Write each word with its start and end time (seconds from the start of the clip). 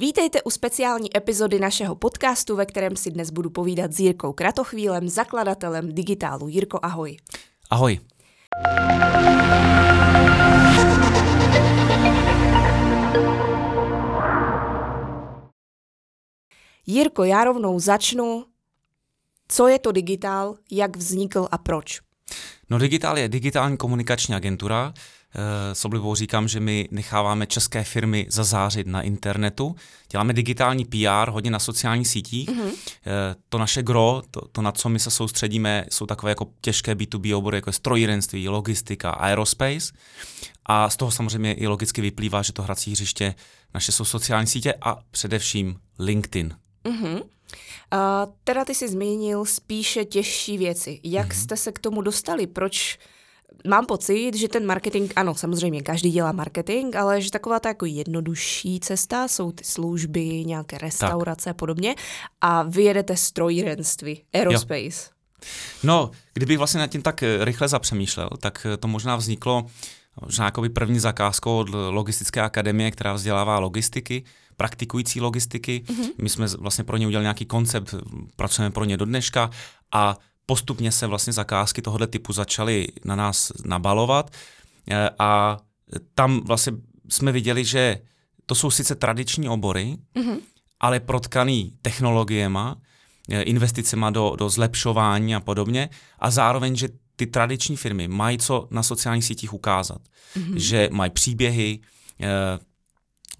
Vítejte 0.00 0.42
u 0.42 0.50
speciální 0.50 1.16
epizody 1.16 1.58
našeho 1.58 1.94
podcastu, 1.94 2.56
ve 2.56 2.66
kterém 2.66 2.96
si 2.96 3.10
dnes 3.10 3.30
budu 3.30 3.50
povídat 3.50 3.92
s 3.92 4.00
Jirkou 4.00 4.32
Kratochvílem, 4.32 5.08
zakladatelem 5.08 5.94
digitálu. 5.94 6.48
Jirko, 6.48 6.78
ahoj. 6.82 7.16
Ahoj. 7.70 8.00
Jirko, 16.86 17.24
já 17.24 17.44
rovnou 17.44 17.80
začnu. 17.80 18.44
Co 19.48 19.68
je 19.68 19.78
to 19.78 19.92
digitál, 19.92 20.56
jak 20.70 20.96
vznikl 20.96 21.48
a 21.50 21.58
proč? 21.58 22.00
No 22.70 22.78
digitál 22.78 23.18
je 23.18 23.28
digitální 23.28 23.76
komunikační 23.76 24.34
agentura. 24.34 24.92
Eh, 25.34 25.74
s 25.74 25.84
oblibou 25.84 26.14
říkám, 26.14 26.48
že 26.48 26.60
my 26.60 26.88
necháváme 26.90 27.46
české 27.46 27.84
firmy 27.84 28.26
zazářit 28.30 28.86
na 28.86 29.02
internetu. 29.02 29.76
Děláme 30.10 30.32
digitální 30.32 30.84
PR 30.84 31.30
hodně 31.30 31.50
na 31.50 31.58
sociálních 31.58 32.08
sítích. 32.08 32.48
Mm-hmm. 32.48 32.72
To 33.48 33.58
naše 33.58 33.82
gro, 33.82 34.22
to, 34.30 34.40
to, 34.52 34.62
na 34.62 34.72
co 34.72 34.88
my 34.88 34.98
se 34.98 35.10
soustředíme, 35.10 35.84
jsou 35.90 36.06
takové 36.06 36.30
jako 36.30 36.46
těžké 36.60 36.94
B2B 36.94 37.36
obory, 37.36 37.56
jako 37.56 37.68
je 37.68 37.74
strojírenství, 37.74 38.48
logistika, 38.48 39.10
aerospace. 39.10 39.92
A 40.66 40.90
z 40.90 40.96
toho 40.96 41.10
samozřejmě 41.10 41.52
i 41.52 41.66
logicky 41.66 42.00
vyplývá, 42.00 42.42
že 42.42 42.52
to 42.52 42.62
hrací 42.62 42.92
hřiště 42.92 43.34
naše 43.74 43.92
jsou 43.92 44.04
sociální 44.04 44.46
sítě 44.46 44.74
a 44.82 44.98
především 45.10 45.80
LinkedIn. 45.98 46.54
Mm-hmm. 46.84 47.22
A 47.90 48.26
teda 48.44 48.64
ty 48.64 48.74
jsi 48.74 48.88
zmínil 48.88 49.44
spíše 49.44 50.04
těžší 50.04 50.58
věci. 50.58 51.00
Jak 51.04 51.28
mm-hmm. 51.28 51.42
jste 51.42 51.56
se 51.56 51.72
k 51.72 51.78
tomu 51.78 52.02
dostali? 52.02 52.46
Proč 52.46 52.98
mám 53.66 53.86
pocit, 53.86 54.34
že 54.34 54.48
ten 54.48 54.66
marketing, 54.66 55.12
ano, 55.16 55.34
samozřejmě 55.34 55.82
každý 55.82 56.10
dělá 56.10 56.32
marketing, 56.32 56.96
ale 56.96 57.20
že 57.20 57.30
taková 57.30 57.60
ta 57.60 57.68
jako 57.68 57.86
jednodušší 57.86 58.80
cesta 58.80 59.28
jsou 59.28 59.52
ty 59.52 59.64
služby, 59.64 60.44
nějaké 60.44 60.78
restaurace 60.78 61.44
tak. 61.44 61.50
a 61.50 61.54
podobně 61.54 61.94
a 62.40 62.62
vy 62.62 62.82
jedete 62.82 63.16
strojírenství, 63.16 64.22
aerospace. 64.34 64.80
Jo. 64.82 64.90
No, 65.82 66.10
kdybych 66.34 66.58
vlastně 66.58 66.80
nad 66.80 66.86
tím 66.86 67.02
tak 67.02 67.22
eh, 67.22 67.44
rychle 67.44 67.68
zapřemýšlel, 67.68 68.30
tak 68.40 68.66
eh, 68.70 68.76
to 68.76 68.88
možná 68.88 69.16
vzniklo 69.16 69.66
možná 70.20 70.44
jako 70.44 70.62
první 70.74 70.98
zakázkou 70.98 71.58
od 71.58 71.68
logistické 71.90 72.40
akademie, 72.40 72.90
která 72.90 73.12
vzdělává 73.12 73.58
logistiky, 73.58 74.24
praktikující 74.56 75.20
logistiky. 75.20 75.82
Mm-hmm. 75.86 76.10
My 76.18 76.28
jsme 76.28 76.46
vlastně 76.58 76.84
pro 76.84 76.96
ně 76.96 77.06
udělali 77.06 77.24
nějaký 77.24 77.44
koncept, 77.44 77.94
pracujeme 78.36 78.70
pro 78.70 78.84
ně 78.84 78.96
do 78.96 79.04
dneška 79.04 79.50
a 79.92 80.16
postupně 80.50 80.92
se 80.92 81.06
vlastně 81.06 81.32
zakázky 81.32 81.82
tohoto 81.82 82.06
typu 82.06 82.32
začaly 82.32 82.88
na 83.04 83.16
nás 83.16 83.52
nabalovat 83.64 84.30
e, 84.90 85.10
a 85.18 85.58
tam 86.14 86.40
vlastně 86.40 86.72
jsme 87.08 87.32
viděli, 87.32 87.64
že 87.64 87.98
to 88.46 88.54
jsou 88.54 88.70
sice 88.70 88.94
tradiční 88.94 89.48
obory, 89.48 89.96
mm-hmm. 90.14 90.38
ale 90.80 91.00
protkaný 91.00 91.72
technologiema, 91.82 92.76
e, 93.30 93.42
investicema 93.42 94.10
do, 94.10 94.36
do 94.38 94.50
zlepšování 94.50 95.34
a 95.34 95.40
podobně 95.40 95.88
a 96.18 96.30
zároveň, 96.30 96.76
že 96.76 96.88
ty 97.16 97.26
tradiční 97.26 97.76
firmy 97.76 98.08
mají 98.08 98.38
co 98.38 98.68
na 98.70 98.82
sociálních 98.82 99.24
sítích 99.24 99.54
ukázat. 99.54 100.02
Mm-hmm. 100.02 100.56
Že 100.56 100.88
mají 100.92 101.10
příběhy, 101.10 101.78
e, 102.20 102.26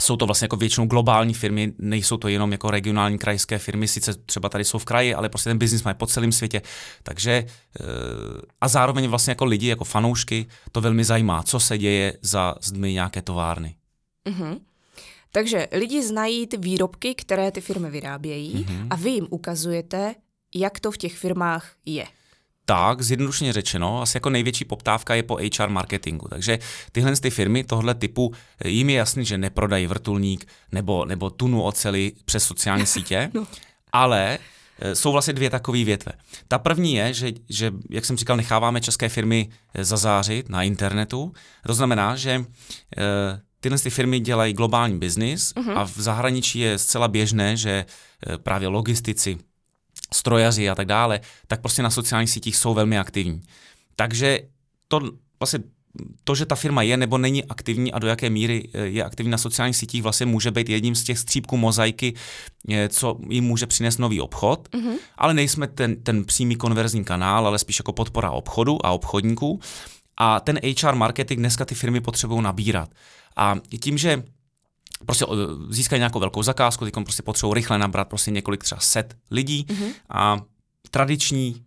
jsou 0.00 0.16
to 0.16 0.26
vlastně 0.26 0.44
jako 0.44 0.56
většinou 0.56 0.86
globální 0.86 1.34
firmy, 1.34 1.72
nejsou 1.78 2.16
to 2.16 2.28
jenom 2.28 2.52
jako 2.52 2.70
regionální 2.70 3.18
krajské 3.18 3.58
firmy, 3.58 3.88
sice 3.88 4.14
třeba 4.14 4.48
tady 4.48 4.64
jsou 4.64 4.78
v 4.78 4.84
kraji, 4.84 5.14
ale 5.14 5.28
prostě 5.28 5.50
ten 5.50 5.58
biznis 5.58 5.82
mají 5.82 5.94
po 5.94 6.06
celém 6.06 6.32
světě. 6.32 6.62
Takže 7.02 7.32
eh, 7.32 7.84
a 8.60 8.68
zároveň 8.68 9.08
vlastně 9.08 9.30
jako 9.30 9.44
lidi, 9.44 9.66
jako 9.66 9.84
fanoušky, 9.84 10.46
to 10.72 10.80
velmi 10.80 11.04
zajímá, 11.04 11.42
co 11.42 11.60
se 11.60 11.78
děje 11.78 12.18
za 12.22 12.54
zdmi 12.60 12.92
nějaké 12.92 13.22
továrny. 13.22 13.74
Mm-hmm. 14.28 14.60
Takže 15.32 15.68
lidi 15.72 16.02
znají 16.02 16.46
ty 16.46 16.56
výrobky, 16.56 17.14
které 17.14 17.50
ty 17.50 17.60
firmy 17.60 17.90
vyrábějí 17.90 18.54
mm-hmm. 18.54 18.86
a 18.90 18.96
vy 18.96 19.10
jim 19.10 19.26
ukazujete, 19.30 20.14
jak 20.54 20.80
to 20.80 20.90
v 20.90 20.96
těch 20.96 21.18
firmách 21.18 21.72
je 21.84 22.06
tak, 22.70 23.02
zjednodušeně 23.02 23.52
řečeno, 23.52 24.02
asi 24.02 24.16
jako 24.16 24.30
největší 24.30 24.64
poptávka 24.64 25.14
je 25.14 25.22
po 25.22 25.38
HR 25.58 25.68
marketingu. 25.68 26.28
Takže 26.28 26.58
tyhle 26.92 27.16
ty 27.16 27.30
firmy 27.30 27.64
tohle 27.64 27.94
typu, 27.94 28.32
jim 28.64 28.90
je 28.90 28.96
jasný, 28.96 29.24
že 29.24 29.38
neprodají 29.38 29.86
vrtulník 29.86 30.46
nebo, 30.72 31.04
nebo 31.04 31.30
tunu 31.30 31.62
oceli 31.62 32.12
přes 32.24 32.44
sociální 32.44 32.86
sítě, 32.94 33.30
no. 33.34 33.46
ale 33.92 34.38
e, 34.78 34.94
jsou 34.94 35.12
vlastně 35.12 35.32
dvě 35.32 35.50
takové 35.50 35.84
větve. 35.84 36.12
Ta 36.48 36.58
první 36.58 36.94
je, 36.94 37.14
že, 37.14 37.32
že, 37.48 37.72
jak 37.90 38.04
jsem 38.04 38.16
říkal, 38.16 38.36
necháváme 38.36 38.80
české 38.80 39.08
firmy 39.08 39.48
e, 39.74 39.84
zazářit 39.84 40.48
na 40.48 40.62
internetu. 40.62 41.32
To 41.66 41.74
znamená, 41.74 42.16
že 42.16 42.30
e, 42.30 42.44
tyhle 43.60 43.78
ty 43.78 43.90
firmy 43.90 44.20
dělají 44.20 44.54
globální 44.54 44.98
biznis 44.98 45.52
uh-huh. 45.52 45.78
a 45.78 45.84
v 45.84 45.96
zahraničí 45.96 46.58
je 46.58 46.78
zcela 46.78 47.08
běžné, 47.08 47.56
že 47.56 47.84
právě 48.42 48.68
logistici, 48.68 49.38
strojaři 50.14 50.70
a 50.70 50.74
tak 50.74 50.86
dále, 50.86 51.20
tak 51.46 51.60
prostě 51.60 51.82
na 51.82 51.90
sociálních 51.90 52.30
sítích 52.30 52.56
jsou 52.56 52.74
velmi 52.74 52.98
aktivní. 52.98 53.40
Takže 53.96 54.40
to 54.88 55.00
vlastně 55.40 55.60
to, 56.24 56.34
že 56.34 56.46
ta 56.46 56.54
firma 56.54 56.82
je 56.82 56.96
nebo 56.96 57.18
není 57.18 57.44
aktivní 57.44 57.92
a 57.92 57.98
do 57.98 58.06
jaké 58.06 58.30
míry 58.30 58.68
eh, 58.72 58.86
je 58.86 59.04
aktivní 59.04 59.30
na 59.30 59.38
sociálních 59.38 59.76
sítích, 59.76 60.02
vlastně 60.02 60.26
může 60.26 60.50
být 60.50 60.68
jedním 60.68 60.94
z 60.94 61.04
těch 61.04 61.18
střípků 61.18 61.56
mozaiky, 61.56 62.14
eh, 62.68 62.88
co 62.88 63.18
jim 63.28 63.44
může 63.44 63.66
přinést 63.66 63.98
nový 63.98 64.20
obchod, 64.20 64.68
mm-hmm. 64.68 64.94
ale 65.18 65.34
nejsme 65.34 65.66
ten, 65.66 66.02
ten 66.02 66.24
přímý 66.24 66.56
konverzní 66.56 67.04
kanál, 67.04 67.46
ale 67.46 67.58
spíš 67.58 67.78
jako 67.78 67.92
podpora 67.92 68.30
obchodu 68.30 68.86
a 68.86 68.90
obchodníků. 68.90 69.60
A 70.16 70.40
ten 70.40 70.60
HR 70.82 70.94
marketing 70.94 71.40
dneska 71.40 71.64
ty 71.64 71.74
firmy 71.74 72.00
potřebují 72.00 72.42
nabírat. 72.42 72.90
A 73.36 73.56
tím, 73.80 73.98
že 73.98 74.22
prostě 75.06 75.24
získají 75.68 76.00
nějakou 76.00 76.20
velkou 76.20 76.42
zakázku, 76.42 76.84
teď 76.84 76.94
prostě 76.94 77.22
potřebují 77.22 77.54
rychle 77.54 77.78
nabrat 77.78 78.08
prostě 78.08 78.30
několik 78.30 78.64
třeba 78.64 78.80
set 78.80 79.16
lidí 79.30 79.66
mm-hmm. 79.68 79.92
a 80.08 80.40
tradiční 80.90 81.64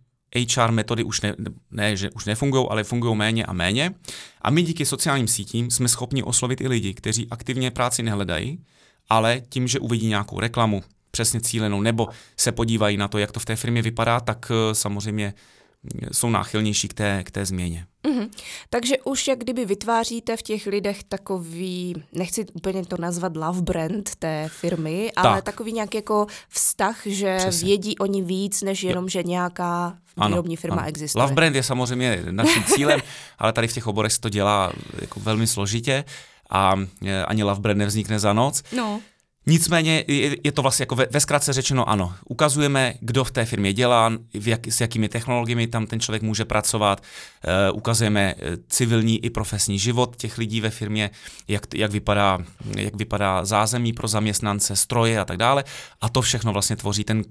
HR 0.54 0.70
metody 0.70 1.04
už 1.04 1.20
ne, 1.20 1.34
ne, 1.70 1.96
že 1.96 2.10
už 2.10 2.24
nefungují, 2.24 2.66
ale 2.70 2.84
fungují 2.84 3.16
méně 3.16 3.44
a 3.44 3.52
méně. 3.52 3.94
A 4.42 4.50
my 4.50 4.62
díky 4.62 4.86
sociálním 4.86 5.28
sítím 5.28 5.70
jsme 5.70 5.88
schopni 5.88 6.22
oslovit 6.22 6.60
i 6.60 6.68
lidi, 6.68 6.94
kteří 6.94 7.26
aktivně 7.30 7.70
práci 7.70 8.02
nehledají, 8.02 8.58
ale 9.08 9.42
tím, 9.48 9.68
že 9.68 9.78
uvidí 9.78 10.06
nějakou 10.06 10.40
reklamu, 10.40 10.82
přesně 11.10 11.40
cílenou, 11.40 11.80
nebo 11.80 12.08
se 12.36 12.52
podívají 12.52 12.96
na 12.96 13.08
to, 13.08 13.18
jak 13.18 13.32
to 13.32 13.40
v 13.40 13.44
té 13.44 13.56
firmě 13.56 13.82
vypadá, 13.82 14.20
tak 14.20 14.50
eh, 14.50 14.74
samozřejmě 14.74 15.34
jsou 16.12 16.30
náchylnější 16.30 16.88
k 16.88 16.94
té, 16.94 17.24
k 17.24 17.30
té 17.30 17.46
změně. 17.46 17.86
Mm-hmm. 18.04 18.30
Takže 18.70 18.94
už 19.04 19.28
jak 19.28 19.38
kdyby 19.38 19.64
vytváříte 19.64 20.36
v 20.36 20.42
těch 20.42 20.66
lidech 20.66 21.04
takový, 21.04 22.02
nechci 22.12 22.46
úplně 22.52 22.86
to 22.86 22.96
nazvat 22.98 23.36
love 23.36 23.62
brand 23.62 24.10
té 24.18 24.48
firmy, 24.48 25.12
tak. 25.14 25.24
ale 25.24 25.42
takový 25.42 25.72
nějaký 25.72 25.96
jako 25.96 26.26
vztah, 26.48 27.00
že 27.06 27.36
Přesně. 27.38 27.66
vědí 27.66 27.98
oni 27.98 28.22
víc, 28.22 28.62
než 28.62 28.82
jenom, 28.82 29.04
jo. 29.04 29.08
že 29.08 29.22
nějaká 29.22 29.98
výrobní 30.28 30.56
firma 30.56 30.76
ano. 30.76 30.88
existuje. 30.88 31.22
Love 31.22 31.34
brand 31.34 31.56
je 31.56 31.62
samozřejmě 31.62 32.22
naším 32.30 32.64
cílem, 32.64 33.00
ale 33.38 33.52
tady 33.52 33.68
v 33.68 33.72
těch 33.72 33.86
oborech 33.86 34.12
se 34.12 34.20
to 34.20 34.28
dělá 34.28 34.72
jako 35.00 35.20
velmi 35.20 35.46
složitě 35.46 36.04
a 36.50 36.74
e, 37.06 37.24
ani 37.24 37.42
love 37.42 37.60
brand 37.60 37.78
nevznikne 37.78 38.18
za 38.18 38.32
noc. 38.32 38.62
No. 38.72 39.00
Nicméně 39.46 40.04
je, 40.08 40.36
je 40.44 40.52
to 40.52 40.62
vlastně 40.62 40.82
jako 40.82 40.94
ve, 40.94 41.06
ve 41.10 41.20
zkratce 41.20 41.52
řečeno 41.52 41.88
ano. 41.88 42.14
Ukazujeme, 42.28 42.94
kdo 43.00 43.24
v 43.24 43.30
té 43.30 43.44
firmě 43.44 43.72
dělá, 43.72 44.12
v 44.34 44.48
jak, 44.48 44.66
s 44.66 44.80
jakými 44.80 45.08
technologiemi 45.08 45.66
tam 45.66 45.86
ten 45.86 46.00
člověk 46.00 46.22
může 46.22 46.44
pracovat, 46.44 47.00
uh, 47.70 47.76
ukazujeme 47.76 48.34
eh, 48.38 48.56
civilní 48.68 49.24
i 49.24 49.30
profesní 49.30 49.78
život 49.78 50.16
těch 50.16 50.38
lidí 50.38 50.60
ve 50.60 50.70
firmě, 50.70 51.10
jak, 51.48 51.74
jak, 51.74 51.90
vypadá, 51.90 52.38
jak 52.76 52.94
vypadá 52.94 53.44
zázemí 53.44 53.92
pro 53.92 54.08
zaměstnance, 54.08 54.76
stroje 54.76 55.20
a 55.20 55.24
tak 55.24 55.36
dále. 55.36 55.64
A 56.00 56.08
to 56.08 56.22
všechno 56.22 56.52
vlastně 56.52 56.76
tvoří 56.76 57.04
ten 57.04 57.24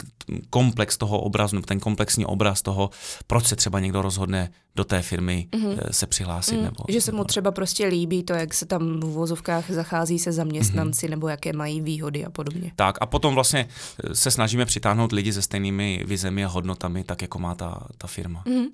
komplex 0.49 0.97
toho 0.97 1.19
obrazu, 1.19 1.61
ten 1.61 1.79
komplexní 1.79 2.25
obraz 2.25 2.61
toho, 2.61 2.89
proč 3.27 3.47
se 3.47 3.55
třeba 3.55 3.79
někdo 3.79 4.01
rozhodne 4.01 4.49
do 4.75 4.83
té 4.83 5.01
firmy 5.01 5.47
mm-hmm. 5.51 5.77
se 5.91 6.07
přihlásit. 6.07 6.55
Mm, 6.55 6.63
nebo, 6.63 6.83
že 6.89 7.01
se 7.01 7.11
mu 7.11 7.23
třeba 7.23 7.51
prostě 7.51 7.87
líbí 7.87 8.23
to, 8.23 8.33
jak 8.33 8.53
se 8.53 8.65
tam 8.65 8.99
v 8.99 9.03
vozovkách 9.03 9.71
zachází 9.71 10.19
se 10.19 10.31
zaměstnanci 10.31 11.05
mm-hmm. 11.05 11.09
nebo 11.09 11.27
jaké 11.27 11.53
mají 11.53 11.81
výhody 11.81 12.02
a 12.25 12.29
podobně. 12.29 12.71
Tak 12.75 12.97
a 13.01 13.05
potom 13.05 13.35
vlastně 13.35 13.67
eh, 14.03 14.15
se 14.15 14.31
snažíme 14.31 14.65
přitáhnout 14.65 15.11
lidi 15.11 15.33
se 15.33 15.41
stejnými 15.41 16.03
vizemi 16.05 16.45
a 16.45 16.47
hodnotami, 16.47 17.03
tak 17.03 17.21
jako 17.21 17.39
má 17.39 17.55
ta, 17.55 17.87
ta 17.97 18.07
firma. 18.07 18.43
Mm-hmm. 18.45 18.67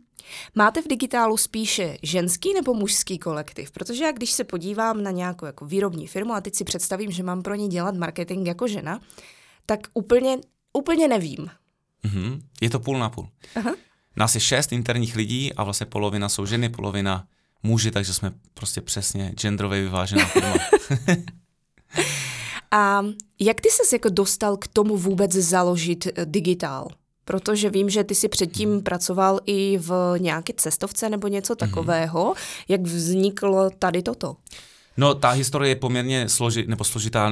Máte 0.55 0.81
v 0.81 0.87
digitálu 0.87 1.37
spíše 1.37 1.97
ženský 2.03 2.53
nebo 2.53 2.73
mužský 2.73 3.19
kolektiv? 3.19 3.71
Protože 3.71 4.03
já 4.03 4.11
když 4.11 4.31
se 4.31 4.43
podívám 4.43 5.03
na 5.03 5.11
nějakou 5.11 5.45
jako 5.45 5.65
výrobní 5.65 6.07
firmu 6.07 6.33
a 6.33 6.41
teď 6.41 6.55
si 6.55 6.63
představím, 6.63 7.11
že 7.11 7.23
mám 7.23 7.41
pro 7.41 7.55
ně 7.55 7.67
dělat 7.67 7.95
marketing 7.95 8.47
jako 8.47 8.67
žena, 8.67 8.99
tak 9.65 9.79
úplně, 9.93 10.37
úplně 10.73 11.07
nevím. 11.07 11.49
Mm-hmm. 12.05 12.41
Je 12.61 12.69
to 12.69 12.79
půl 12.79 12.99
na 12.99 13.09
půl. 13.09 13.29
Aha. 13.55 13.75
Nás 14.15 14.35
je 14.35 14.41
šest 14.41 14.71
interních 14.71 15.15
lidí 15.15 15.53
a 15.53 15.63
vlastně 15.63 15.85
polovina 15.85 16.29
jsou 16.29 16.45
ženy, 16.45 16.69
polovina 16.69 17.27
muži, 17.63 17.91
takže 17.91 18.13
jsme 18.13 18.31
prostě 18.53 18.81
přesně 18.81 19.33
genderově 19.35 19.81
vyvážená 19.81 20.25
firma. 20.25 20.55
a 22.71 23.05
jak 23.39 23.61
ty 23.61 23.69
ses 23.71 23.93
jako 23.93 24.09
dostal 24.09 24.57
k 24.57 24.67
tomu 24.67 24.97
vůbec 24.97 25.31
založit 25.31 26.07
eh, 26.07 26.25
digitál? 26.25 26.87
Protože 27.25 27.69
vím, 27.69 27.89
že 27.89 28.03
ty 28.03 28.15
si 28.15 28.27
předtím 28.27 28.71
hmm. 28.71 28.81
pracoval 28.81 29.39
i 29.45 29.77
v 29.77 30.15
nějaké 30.17 30.53
cestovce 30.57 31.09
nebo 31.09 31.27
něco 31.27 31.53
mhm. 31.53 31.57
takového. 31.57 32.23
Hmm. 32.23 32.33
Jak 32.67 32.81
vzniklo 32.81 33.69
tady 33.69 34.03
toto? 34.03 34.35
No, 34.97 35.15
ta 35.15 35.29
historie 35.29 35.71
je 35.71 35.75
poměrně 35.75 36.29
složi, 36.29 36.65
nebo 36.67 36.83
složitá, 36.83 37.31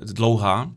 dlouhá. 0.00 0.70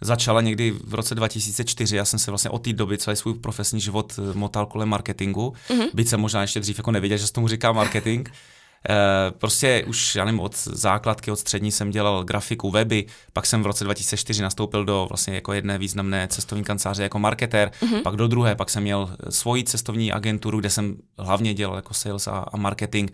Začala 0.00 0.40
někdy 0.40 0.70
v 0.84 0.94
roce 0.94 1.14
2004, 1.14 1.96
já 1.96 2.04
jsem 2.04 2.18
se 2.18 2.30
vlastně 2.30 2.50
od 2.50 2.58
té 2.58 2.72
doby 2.72 2.98
celý 2.98 3.16
svůj 3.16 3.34
profesní 3.34 3.80
život 3.80 4.18
motal 4.34 4.66
kolem 4.66 4.88
marketingu, 4.88 5.54
mm-hmm. 5.68 5.88
byť 5.94 6.08
jsem 6.08 6.20
možná 6.20 6.42
ještě 6.42 6.60
dřív 6.60 6.78
jako 6.78 6.90
nevěděl, 6.90 7.18
že 7.18 7.26
se 7.26 7.32
tomu 7.32 7.48
říká 7.48 7.72
marketing. 7.72 8.28
Eh, 8.88 9.30
prostě 9.38 9.84
už, 9.86 10.14
já 10.14 10.24
nevím, 10.24 10.40
od 10.40 10.56
základky, 10.56 11.30
od 11.30 11.36
střední 11.36 11.72
jsem 11.72 11.90
dělal 11.90 12.24
grafiku, 12.24 12.70
weby, 12.70 13.06
pak 13.32 13.46
jsem 13.46 13.62
v 13.62 13.66
roce 13.66 13.84
2004 13.84 14.42
nastoupil 14.42 14.84
do 14.84 15.06
vlastně 15.10 15.34
jako 15.34 15.52
jedné 15.52 15.78
významné 15.78 16.28
cestovní 16.28 16.64
kanceláře 16.64 17.02
jako 17.02 17.18
marketér, 17.18 17.70
mm-hmm. 17.80 18.02
pak 18.02 18.16
do 18.16 18.28
druhé, 18.28 18.54
pak 18.54 18.70
jsem 18.70 18.82
měl 18.82 19.16
svoji 19.28 19.64
cestovní 19.64 20.12
agenturu, 20.12 20.60
kde 20.60 20.70
jsem 20.70 20.96
hlavně 21.18 21.54
dělal 21.54 21.76
jako 21.76 21.94
sales 21.94 22.26
a, 22.26 22.32
a 22.52 22.56
marketing. 22.56 23.10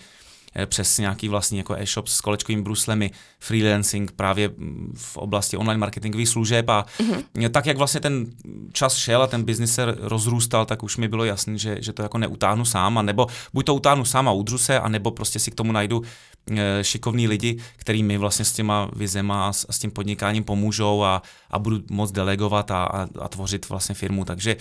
Eh, 0.54 0.66
přes 0.66 0.98
nějaký 0.98 1.28
vlastní 1.28 1.58
jako 1.58 1.74
e-shop 1.74 2.08
s 2.08 2.20
kolečkovými 2.20 2.62
bruslemi, 2.62 3.10
freelancing 3.38 4.12
právě 4.12 4.48
mm, 4.48 4.92
v 4.96 5.16
oblasti 5.16 5.56
online 5.56 5.78
marketingových 5.78 6.28
služeb 6.28 6.68
a 6.68 6.86
mm-hmm. 6.98 7.50
tak, 7.50 7.66
jak 7.66 7.76
vlastně 7.76 8.00
ten 8.00 8.26
čas 8.72 8.96
šel 8.96 9.22
a 9.22 9.26
ten 9.26 9.42
biznis 9.42 9.74
se 9.74 9.96
rozrůstal, 10.00 10.66
tak 10.66 10.82
už 10.82 10.96
mi 10.96 11.08
bylo 11.08 11.24
jasné, 11.24 11.58
že, 11.58 11.76
že 11.80 11.92
to 11.92 12.02
jako 12.02 12.18
neutáhnu 12.18 12.64
sám, 12.64 12.98
a 12.98 13.02
nebo 13.02 13.26
buď 13.52 13.66
to 13.66 13.74
utáhnu 13.74 14.04
sám 14.04 14.28
a 14.28 14.32
udřu 14.32 14.58
se, 14.58 14.80
anebo 14.80 15.10
prostě 15.10 15.38
si 15.38 15.50
k 15.50 15.54
tomu 15.54 15.72
najdu 15.72 16.02
e, 16.50 16.84
šikovní 16.84 17.28
lidi, 17.28 17.58
který 17.76 18.02
mi 18.02 18.18
vlastně 18.18 18.44
s 18.44 18.52
těma 18.52 18.90
vizema 18.96 19.48
a 19.48 19.52
s, 19.52 19.66
a 19.68 19.72
s 19.72 19.78
tím 19.78 19.90
podnikáním 19.90 20.44
pomůžou 20.44 21.04
a, 21.04 21.22
a 21.50 21.58
budu 21.58 21.80
moc 21.90 22.12
delegovat 22.12 22.70
a, 22.70 22.84
a, 22.84 23.08
a 23.20 23.28
tvořit 23.28 23.68
vlastně 23.68 23.94
firmu. 23.94 24.24
Takže 24.24 24.56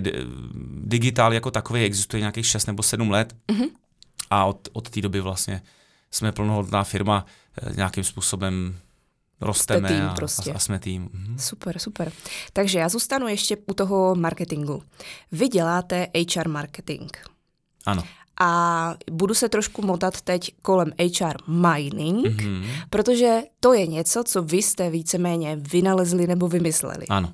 d, 0.00 0.12
digitál 0.84 1.34
jako 1.34 1.50
takový 1.50 1.82
existuje 1.82 2.20
nějakých 2.20 2.46
6 2.46 2.66
nebo 2.66 2.82
7 2.82 3.10
let. 3.10 3.34
Mm-hmm 3.52 3.68
a 4.30 4.44
od, 4.44 4.68
od 4.72 4.90
té 4.90 5.00
doby 5.00 5.20
vlastně 5.20 5.62
jsme 6.10 6.32
plnohodnotná 6.32 6.84
firma, 6.84 7.26
eh, 7.62 7.72
nějakým 7.76 8.04
způsobem 8.04 8.76
rosteme 9.40 9.88
tým 9.88 10.02
a, 10.02 10.14
prostě. 10.14 10.52
a, 10.52 10.56
a 10.56 10.58
jsme 10.58 10.78
tým. 10.78 11.08
Mhm. 11.12 11.38
Super, 11.38 11.78
super. 11.78 12.12
Takže 12.52 12.78
já 12.78 12.88
zůstanu 12.88 13.28
ještě 13.28 13.56
u 13.66 13.74
toho 13.74 14.14
marketingu. 14.14 14.82
Vy 15.32 15.48
děláte 15.48 16.08
HR 16.34 16.48
marketing. 16.48 17.10
Ano. 17.86 18.02
A 18.40 18.94
budu 19.10 19.34
se 19.34 19.48
trošku 19.48 19.82
motat 19.86 20.20
teď 20.20 20.54
kolem 20.62 20.92
HR 20.98 21.36
mining, 21.46 22.26
mm-hmm. 22.26 22.66
protože 22.90 23.40
to 23.60 23.72
je 23.72 23.86
něco, 23.86 24.24
co 24.24 24.42
vy 24.42 24.56
jste 24.56 24.90
víceméně 24.90 25.56
vynalezli 25.56 26.26
nebo 26.26 26.48
vymysleli. 26.48 27.06
Ano. 27.06 27.32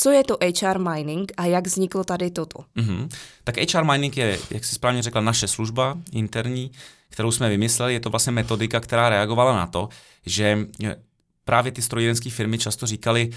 Co 0.00 0.10
je 0.10 0.24
to 0.24 0.38
HR 0.60 0.78
mining 0.78 1.32
a 1.36 1.44
jak 1.44 1.66
vzniklo 1.66 2.04
tady 2.04 2.30
toto? 2.30 2.58
Mm-hmm. 2.76 3.08
Tak 3.44 3.56
HR 3.74 3.84
mining 3.84 4.16
je, 4.16 4.38
jak 4.50 4.64
jsi 4.64 4.74
správně 4.74 5.02
řekla, 5.02 5.20
naše 5.20 5.48
služba 5.48 5.98
interní, 6.12 6.70
kterou 7.08 7.32
jsme 7.32 7.48
vymysleli. 7.48 7.92
Je 7.92 8.00
to 8.00 8.10
vlastně 8.10 8.32
metodika, 8.32 8.80
která 8.80 9.08
reagovala 9.08 9.56
na 9.56 9.66
to, 9.66 9.88
že 10.26 10.66
právě 11.44 11.72
ty 11.72 11.82
strojírenské 11.82 12.30
firmy 12.30 12.58
často 12.58 12.86
říkali, 12.86 13.30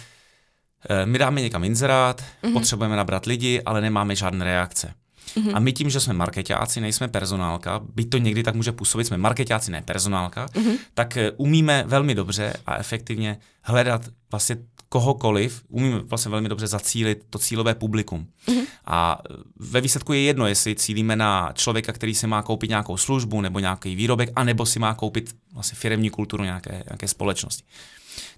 eh, 0.89 1.05
my 1.05 1.17
dáme 1.17 1.41
někam 1.41 1.63
inzerát, 1.63 2.21
mm-hmm. 2.21 2.53
potřebujeme 2.53 2.95
nabrat 2.95 3.25
lidi, 3.25 3.61
ale 3.61 3.81
nemáme 3.81 4.15
žádné 4.15 4.45
reakce. 4.45 4.93
Mm-hmm. 5.35 5.51
A 5.55 5.59
my 5.59 5.73
tím, 5.73 5.89
že 5.89 5.99
jsme 5.99 6.13
marketáci, 6.13 6.81
nejsme 6.81 7.07
personálka, 7.07 7.81
byť 7.95 8.09
to 8.09 8.17
někdy 8.17 8.43
tak 8.43 8.55
může 8.55 8.71
působit, 8.71 9.05
jsme 9.05 9.17
marketáci, 9.17 9.71
ne 9.71 9.81
personálka, 9.81 10.45
mm-hmm. 10.45 10.77
tak 10.93 11.17
eh, 11.17 11.31
umíme 11.31 11.83
velmi 11.87 12.15
dobře 12.15 12.53
a 12.65 12.77
efektivně 12.77 13.37
hledat 13.61 14.01
vlastně 14.31 14.57
kohokoliv, 14.91 15.63
umíme 15.67 15.99
vlastně 15.99 16.31
velmi 16.31 16.49
dobře 16.49 16.67
zacílit 16.67 17.23
to 17.29 17.39
cílové 17.39 17.75
publikum. 17.75 18.27
Mm-hmm. 18.47 18.65
A 18.85 19.21
ve 19.59 19.81
výsledku 19.81 20.13
je 20.13 20.21
jedno, 20.21 20.47
jestli 20.47 20.75
cílíme 20.75 21.15
na 21.15 21.51
člověka, 21.53 21.93
který 21.93 22.15
si 22.15 22.27
má 22.27 22.41
koupit 22.41 22.69
nějakou 22.69 22.97
službu 22.97 23.41
nebo 23.41 23.59
nějaký 23.59 23.95
výrobek, 23.95 24.29
anebo 24.35 24.65
si 24.65 24.79
má 24.79 24.93
koupit 24.93 25.35
vlastně 25.53 25.75
firemní 25.75 26.09
kulturu 26.09 26.43
nějaké, 26.43 26.83
nějaké 26.89 27.07
společnosti. 27.07 27.63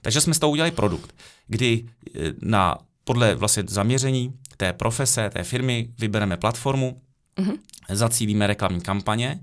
Takže 0.02 0.22
jsme 0.22 0.34
z 0.34 0.40
toho 0.40 0.52
udělali 0.52 0.72
produkt, 0.72 1.16
kdy 1.48 1.86
eh, 2.16 2.20
na, 2.42 2.78
podle 3.04 3.36
vlastně 3.36 3.64
zaměření 3.68 4.34
té 4.58 4.74
profese, 4.74 5.30
té 5.30 5.44
firmy 5.44 5.90
vybereme 6.00 6.38
platformu, 6.38 7.02
mm-hmm. 7.38 7.58
zacílíme 7.90 8.48
reklamní 8.48 8.82
kampaně, 8.82 9.40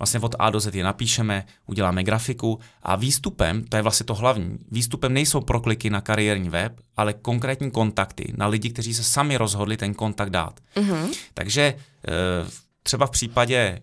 vlastně 0.00 0.20
od 0.20 0.34
A 0.38 0.50
do 0.50 0.60
Z 0.60 0.74
je 0.74 0.84
napíšeme, 0.84 1.44
uděláme 1.66 2.04
grafiku 2.04 2.58
a 2.82 2.96
výstupem, 2.96 3.64
to 3.64 3.76
je 3.76 3.82
vlastně 3.82 4.06
to 4.06 4.14
hlavní, 4.14 4.58
výstupem 4.70 5.12
nejsou 5.12 5.40
prokliky 5.40 5.90
na 5.90 6.00
kariérní 6.00 6.48
web, 6.48 6.80
ale 6.96 7.12
konkrétní 7.12 7.70
kontakty 7.70 8.32
na 8.36 8.46
lidi, 8.46 8.70
kteří 8.70 8.94
se 8.94 9.04
sami 9.04 9.36
rozhodli 9.36 9.76
ten 9.76 9.94
kontakt 9.94 10.30
dát. 10.30 10.60
Mm-hmm. 10.76 11.08
Takže 11.34 11.62
eh, 11.62 12.50
třeba 12.82 13.06
v 13.06 13.10
případě 13.10 13.80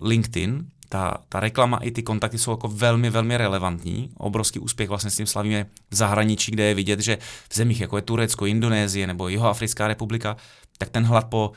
LinkedIn, 0.00 0.66
ta, 0.88 1.16
ta 1.28 1.40
reklama 1.40 1.76
i 1.76 1.90
ty 1.90 2.02
kontakty 2.02 2.38
jsou 2.38 2.50
jako 2.50 2.68
velmi, 2.68 3.10
velmi 3.10 3.36
relevantní. 3.36 4.10
Obrovský 4.16 4.58
úspěch 4.58 4.88
vlastně 4.88 5.10
s 5.10 5.16
tím 5.16 5.26
slavíme 5.26 5.66
v 5.90 5.94
zahraničí, 5.94 6.52
kde 6.52 6.64
je 6.64 6.74
vidět, 6.74 7.00
že 7.00 7.18
v 7.50 7.54
zemích 7.54 7.80
jako 7.80 7.96
je 7.96 8.02
Turecko, 8.02 8.46
Indonésie 8.46 9.06
nebo 9.06 9.28
Jihoafrická 9.28 9.88
republika, 9.88 10.36
tak 10.78 10.88
ten 10.88 11.04
hlad 11.04 11.24
po 11.30 11.52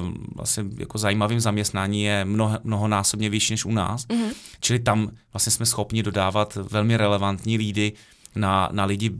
uh, 0.00 0.08
vlastně 0.36 0.64
jako 0.78 0.98
zajímavým 0.98 1.40
zaměstnání 1.40 2.02
je 2.02 2.24
mnoho, 2.24 2.58
mnohonásobně 2.64 3.30
vyšší 3.30 3.52
než 3.52 3.64
u 3.64 3.72
nás. 3.72 4.06
Mm-hmm. 4.06 4.32
Čili 4.60 4.78
tam 4.78 5.10
vlastně 5.32 5.50
jsme 5.50 5.66
schopni 5.66 6.02
dodávat 6.02 6.54
velmi 6.54 6.96
relevantní 6.96 7.58
lídy 7.58 7.92
na, 8.34 8.68
na 8.72 8.84
lidi, 8.84 9.10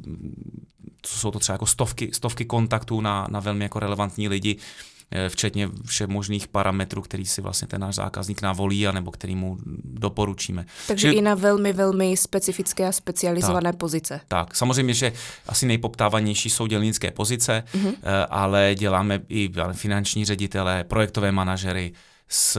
jsou 1.07 1.31
to 1.31 1.39
třeba 1.39 1.55
jako 1.55 1.67
stovky, 1.67 2.11
stovky 2.13 2.45
kontaktů 2.45 3.01
na, 3.01 3.27
na 3.31 3.41
velmi 3.41 3.65
jako 3.65 3.79
relevantní 3.79 4.29
lidi, 4.29 4.57
Eh, 4.57 4.90
včetně 5.29 5.69
všech 5.87 6.09
možných 6.09 6.49
parametrů, 6.49 7.03
který 7.03 7.27
si 7.27 7.41
vlastně 7.41 7.69
ten 7.69 7.81
náš 7.81 7.95
zákazník 7.95 8.43
navolí, 8.43 8.87
anebo 8.87 9.11
který 9.11 9.37
mu 9.37 9.59
doporučíme. 9.85 10.67
Takže 10.87 11.09
Čili, 11.09 11.17
i 11.17 11.23
na 11.23 11.35
velmi, 11.35 11.73
velmi 11.73 12.17
specifické 12.17 12.87
a 12.87 12.93
specializované 12.93 13.73
tak, 13.73 13.79
pozice. 13.79 14.21
Tak, 14.29 14.57
samozřejmě, 14.57 14.95
že 14.95 15.13
asi 15.47 15.67
nejpoptávanější 15.67 16.51
jsou 16.51 16.67
dělnické 16.67 17.11
pozice, 17.11 17.63
mm-hmm. 17.73 17.95
ale 18.31 18.75
děláme 18.79 19.21
i 19.29 19.53
finanční 19.73 20.25
ředitele, 20.25 20.85
projektové 20.85 21.33
manažery, 21.33 21.93
z, 22.33 22.57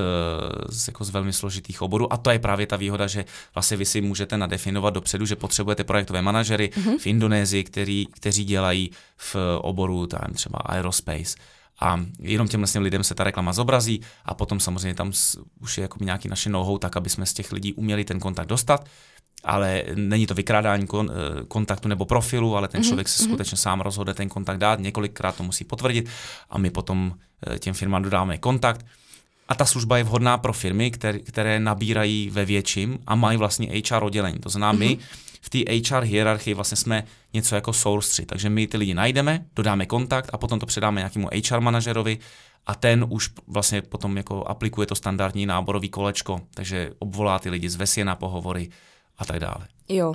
z, 0.70 0.88
jako 0.88 1.04
z 1.04 1.10
velmi 1.10 1.34
složitých 1.34 1.82
oborů. 1.82 2.14
A 2.14 2.18
to 2.18 2.30
je 2.32 2.40
právě 2.40 2.68
ta 2.68 2.76
výhoda, 2.76 3.08
že 3.08 3.26
vlastně 3.56 3.78
vy 3.78 3.86
si 3.86 4.02
můžete 4.02 4.38
nadefinovat 4.38 4.94
dopředu, 4.94 5.26
že 5.26 5.36
potřebujete 5.36 5.84
projektové 5.84 6.22
manažery 6.22 6.70
mm-hmm. 6.74 6.98
v 7.00 7.08
Indonésii, 7.08 7.64
který, 7.64 8.06
kteří 8.12 8.46
dělají 8.46 8.92
v 9.18 9.36
oboru 9.62 10.08
tam 10.08 10.34
třeba 10.34 10.60
aerospace 10.60 11.36
a 11.82 12.00
jenom 12.20 12.48
těm 12.48 12.66
lidem 12.80 13.04
se 13.04 13.16
ta 13.16 13.24
reklama 13.24 13.54
zobrazí 13.54 14.02
a 14.26 14.34
potom 14.34 14.60
samozřejmě 14.60 14.94
tam 14.94 15.12
už 15.60 15.78
je 15.78 15.82
jako 15.82 16.04
nějaký 16.04 16.30
naše 16.30 16.50
nohou, 16.50 16.78
tak 16.78 16.98
aby 16.98 17.10
jsme 17.10 17.26
z 17.26 17.34
těch 17.34 17.52
lidí 17.52 17.74
uměli 17.74 18.04
ten 18.06 18.20
kontakt 18.20 18.48
dostat 18.48 18.90
ale 19.44 19.84
není 19.96 20.28
to 20.28 20.34
vykrádání 20.34 20.88
kon, 20.88 21.12
eh, 21.12 21.46
kontaktu 21.46 21.88
nebo 21.88 22.06
profilu, 22.06 22.58
ale 22.58 22.68
ten 22.68 22.82
mhm, 22.82 22.88
člověk 22.88 23.08
se 23.08 23.24
mm-hmm. 23.24 23.28
skutečně 23.28 23.58
sám 23.58 23.82
rozhodne 23.82 24.14
ten 24.14 24.30
kontakt 24.30 24.58
dát, 24.58 24.80
několikrát 24.80 25.36
to 25.36 25.44
musí 25.44 25.64
potvrdit 25.64 26.10
a 26.50 26.58
my 26.58 26.70
potom 26.70 27.14
eh, 27.48 27.60
těm 27.60 27.74
firmám 27.74 28.04
dodáme 28.04 28.38
kontakt. 28.38 28.86
A 29.48 29.56
ta 29.56 29.66
služba 29.66 29.98
je 29.98 30.04
vhodná 30.04 30.38
pro 30.38 30.54
firmy, 30.54 30.92
které, 30.92 31.20
které 31.20 31.60
nabírají 31.60 32.30
ve 32.30 32.46
větším 32.46 33.00
a 33.08 33.16
mají 33.16 33.38
vlastně 33.38 33.82
HR 33.90 34.04
oddělení. 34.04 34.40
To 34.40 34.50
znamená, 34.50 34.72
my 34.80 34.90
mhm 34.90 35.31
v 35.42 35.50
té 35.50 35.60
HR 35.90 36.04
hierarchii 36.04 36.54
vlastně 36.54 36.78
jsme 36.78 37.04
něco 37.34 37.56
jako 37.56 37.74
source 37.74 38.12
3, 38.12 38.26
takže 38.26 38.50
my 38.50 38.68
ty 38.68 38.78
lidi 38.78 38.94
najdeme, 38.94 39.46
dodáme 39.56 39.86
kontakt 39.86 40.30
a 40.34 40.38
potom 40.38 40.60
to 40.60 40.66
předáme 40.66 41.02
nějakému 41.02 41.30
HR 41.50 41.60
manažerovi 41.60 42.20
a 42.66 42.76
ten 42.76 43.06
už 43.10 43.30
vlastně 43.48 43.82
potom 43.82 44.18
jako 44.18 44.44
aplikuje 44.44 44.88
to 44.88 44.96
standardní 44.96 45.46
náborový 45.46 45.90
kolečko, 45.90 46.42
takže 46.54 46.92
obvolá 47.00 47.40
ty 47.40 47.50
lidi, 47.50 47.70
zvesí 47.70 48.04
na 48.04 48.16
pohovory 48.16 48.70
a 49.18 49.26
tak 49.26 49.40
dále. 49.40 49.68
Jo. 49.90 50.14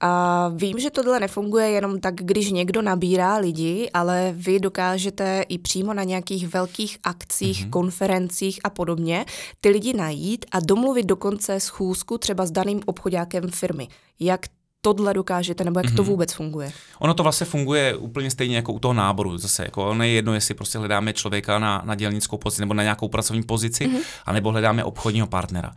A 0.00 0.48
vím, 0.48 0.78
že 0.78 0.90
tohle 0.90 1.20
nefunguje 1.20 1.70
jenom 1.70 2.00
tak, 2.00 2.14
když 2.14 2.50
někdo 2.50 2.82
nabírá 2.82 3.36
lidi, 3.36 3.90
ale 3.94 4.32
vy 4.36 4.60
dokážete 4.60 5.44
i 5.48 5.58
přímo 5.58 5.94
na 5.94 6.02
nějakých 6.02 6.48
velkých 6.48 6.98
akcích, 7.04 7.66
mm-hmm. 7.66 7.70
konferencích 7.70 8.60
a 8.64 8.70
podobně 8.70 9.24
ty 9.60 9.68
lidi 9.68 9.92
najít 9.92 10.46
a 10.52 10.60
domluvit 10.60 11.06
dokonce 11.06 11.60
schůzku 11.60 12.18
třeba 12.18 12.46
s 12.46 12.50
daným 12.50 12.80
obchodákem 12.86 13.50
firmy. 13.50 13.88
Jak 14.20 14.46
tohle 14.80 15.14
dokážete, 15.14 15.64
nebo 15.64 15.78
jak 15.78 15.86
mm-hmm. 15.86 15.96
to 15.96 16.02
mhm. 16.02 16.10
vůbec 16.10 16.32
funguje? 16.32 16.72
Ono 16.98 17.14
to 17.14 17.22
vlastně 17.22 17.46
funguje 17.46 17.96
úplně 17.96 18.30
stejně 18.30 18.56
jako 18.56 18.72
u 18.72 18.78
toho 18.78 18.94
náboru. 18.94 19.38
Zase 19.38 19.62
jako 19.62 19.90
ono 19.90 20.04
je 20.04 20.10
jedno, 20.10 20.34
jestli 20.34 20.54
prostě 20.54 20.78
hledáme 20.78 21.12
člověka 21.12 21.58
na, 21.58 21.82
na 21.84 21.94
dělnickou 21.94 22.36
pozici 22.36 22.62
nebo 22.62 22.74
na 22.74 22.82
nějakou 22.82 23.08
pracovní 23.08 23.42
pozici, 23.42 23.86
mm-hmm. 23.86 24.00
anebo 24.26 24.50
hledáme 24.50 24.84
obchodního 24.84 25.26
partnera. 25.26 25.74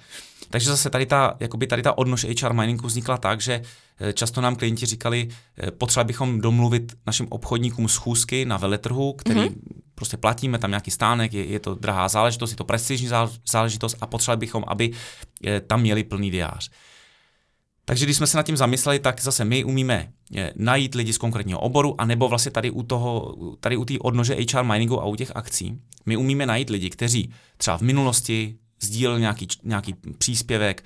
Takže 0.50 0.70
zase 0.70 0.89
tady 0.89 1.05
ta, 1.05 1.36
jakoby 1.39 1.67
tady 1.67 1.81
ta 1.81 1.98
odnož 1.98 2.25
HR 2.41 2.53
miningu 2.53 2.88
vznikla 2.88 3.17
tak, 3.17 3.41
že 3.41 3.62
eh, 4.00 4.13
často 4.13 4.41
nám 4.41 4.55
klienti 4.55 4.86
říkali, 4.86 5.27
eh, 5.58 5.72
potřeba 5.72 6.03
bychom 6.03 6.41
domluvit 6.41 6.93
našim 7.08 7.27
obchodníkům 7.29 7.88
schůzky 7.88 8.46
na 8.46 8.58
veletrhu, 8.58 9.13
který 9.13 9.39
mm-hmm. 9.39 9.55
prostě 9.96 10.17
platíme, 10.17 10.58
tam 10.58 10.72
nějaký 10.72 10.91
stánek, 10.91 11.34
je, 11.34 11.46
je 11.46 11.60
to 11.60 11.75
drahá 11.75 12.08
záležitost, 12.08 12.51
je 12.51 12.58
to 12.58 12.63
prestižní 12.63 13.10
záležitost 13.46 13.98
a 14.01 14.08
potřebovali 14.08 14.39
bychom, 14.39 14.63
aby 14.67 14.91
eh, 15.46 15.60
tam 15.60 15.81
měli 15.81 16.03
plný 16.03 16.31
diář. 16.31 16.70
Takže 17.85 18.05
když 18.05 18.17
jsme 18.17 18.27
se 18.27 18.38
nad 18.38 18.45
tím 18.45 18.57
zamysleli, 18.57 19.00
tak 19.00 19.21
zase 19.21 19.45
my 19.45 19.63
umíme 19.63 20.11
eh, 20.35 20.51
najít 20.55 20.95
lidi 20.95 21.13
z 21.13 21.17
konkrétního 21.17 21.59
oboru, 21.59 22.01
anebo 22.01 22.27
vlastně 22.27 22.51
tady 22.51 22.71
u 22.71 22.83
toho, 22.83 23.35
tady 23.59 23.77
u 23.77 23.85
té 23.85 23.93
odnože 24.00 24.38
HR 24.53 24.63
miningu 24.63 25.01
a 25.01 25.05
u 25.05 25.15
těch 25.15 25.31
akcí, 25.35 25.79
my 26.05 26.17
umíme 26.17 26.45
najít 26.45 26.69
lidi, 26.69 26.89
kteří 26.89 27.31
třeba 27.57 27.77
v 27.77 27.81
minulosti 27.81 28.55
sdíleli 28.81 29.21
nějaký, 29.21 29.47
nějaký 29.63 29.95
příspěvek, 30.17 30.83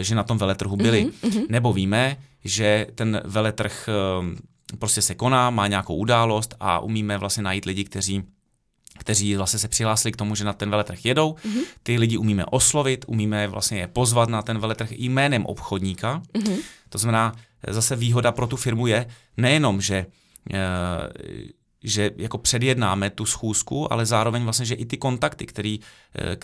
že 0.00 0.14
na 0.14 0.22
tom 0.22 0.38
veletrhu 0.38 0.76
byli. 0.76 1.06
Mm-hmm. 1.06 1.46
Nebo 1.48 1.72
víme, 1.72 2.16
že 2.44 2.86
ten 2.94 3.22
veletrh 3.24 3.88
prostě 4.78 5.02
se 5.02 5.14
koná, 5.14 5.50
má 5.50 5.66
nějakou 5.66 5.96
událost 5.96 6.54
a 6.60 6.78
umíme 6.78 7.18
vlastně 7.18 7.42
najít 7.42 7.64
lidi, 7.64 7.84
kteří 7.84 8.22
kteří 9.04 9.36
vlastně 9.36 9.58
se 9.58 9.68
přihlásili 9.68 10.12
k 10.12 10.16
tomu, 10.16 10.34
že 10.34 10.44
na 10.44 10.52
ten 10.52 10.70
veletrh 10.70 11.04
jedou. 11.04 11.32
Mm-hmm. 11.32 11.64
Ty 11.82 11.98
lidi 11.98 12.16
umíme 12.16 12.44
oslovit, 12.44 13.04
umíme 13.08 13.48
vlastně 13.48 13.78
je 13.78 13.88
pozvat 13.88 14.28
na 14.28 14.42
ten 14.42 14.58
veletrh 14.58 14.92
jménem 14.92 15.46
obchodníka. 15.46 16.22
Mm-hmm. 16.34 16.58
To 16.88 16.98
znamená, 16.98 17.32
zase 17.68 17.96
výhoda 17.96 18.32
pro 18.32 18.46
tu 18.46 18.56
firmu 18.56 18.86
je 18.86 19.06
nejenom, 19.36 19.80
že 19.80 20.06
eh, 20.52 20.58
že 21.86 22.10
jako 22.16 22.38
předjednáme 22.38 23.10
tu 23.10 23.26
schůzku, 23.26 23.92
ale 23.92 24.06
zároveň 24.06 24.42
vlastně, 24.44 24.66
že 24.66 24.74
i 24.74 24.84
ty 24.84 24.96
kontakty, 24.96 25.46
který, 25.46 25.80
eh, 26.16 26.36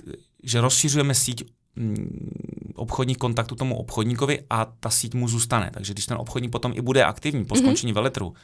že 0.42 0.60
rozšiřujeme 0.60 1.14
síť 1.14 1.44
mm, 1.76 2.74
obchodních 2.74 3.18
kontaktů 3.18 3.54
tomu 3.54 3.76
obchodníkovi 3.76 4.44
a 4.50 4.64
ta 4.80 4.90
síť 4.90 5.14
mu 5.14 5.28
zůstane. 5.28 5.70
Takže 5.74 5.92
když 5.92 6.06
ten 6.06 6.16
obchodník 6.20 6.52
potom 6.52 6.72
i 6.76 6.80
bude 6.80 7.04
aktivní 7.04 7.44
po 7.44 7.54
mhm. 7.54 7.64
skončení 7.64 7.92
mm-hmm. 7.92 7.94
veletru, 7.94 8.34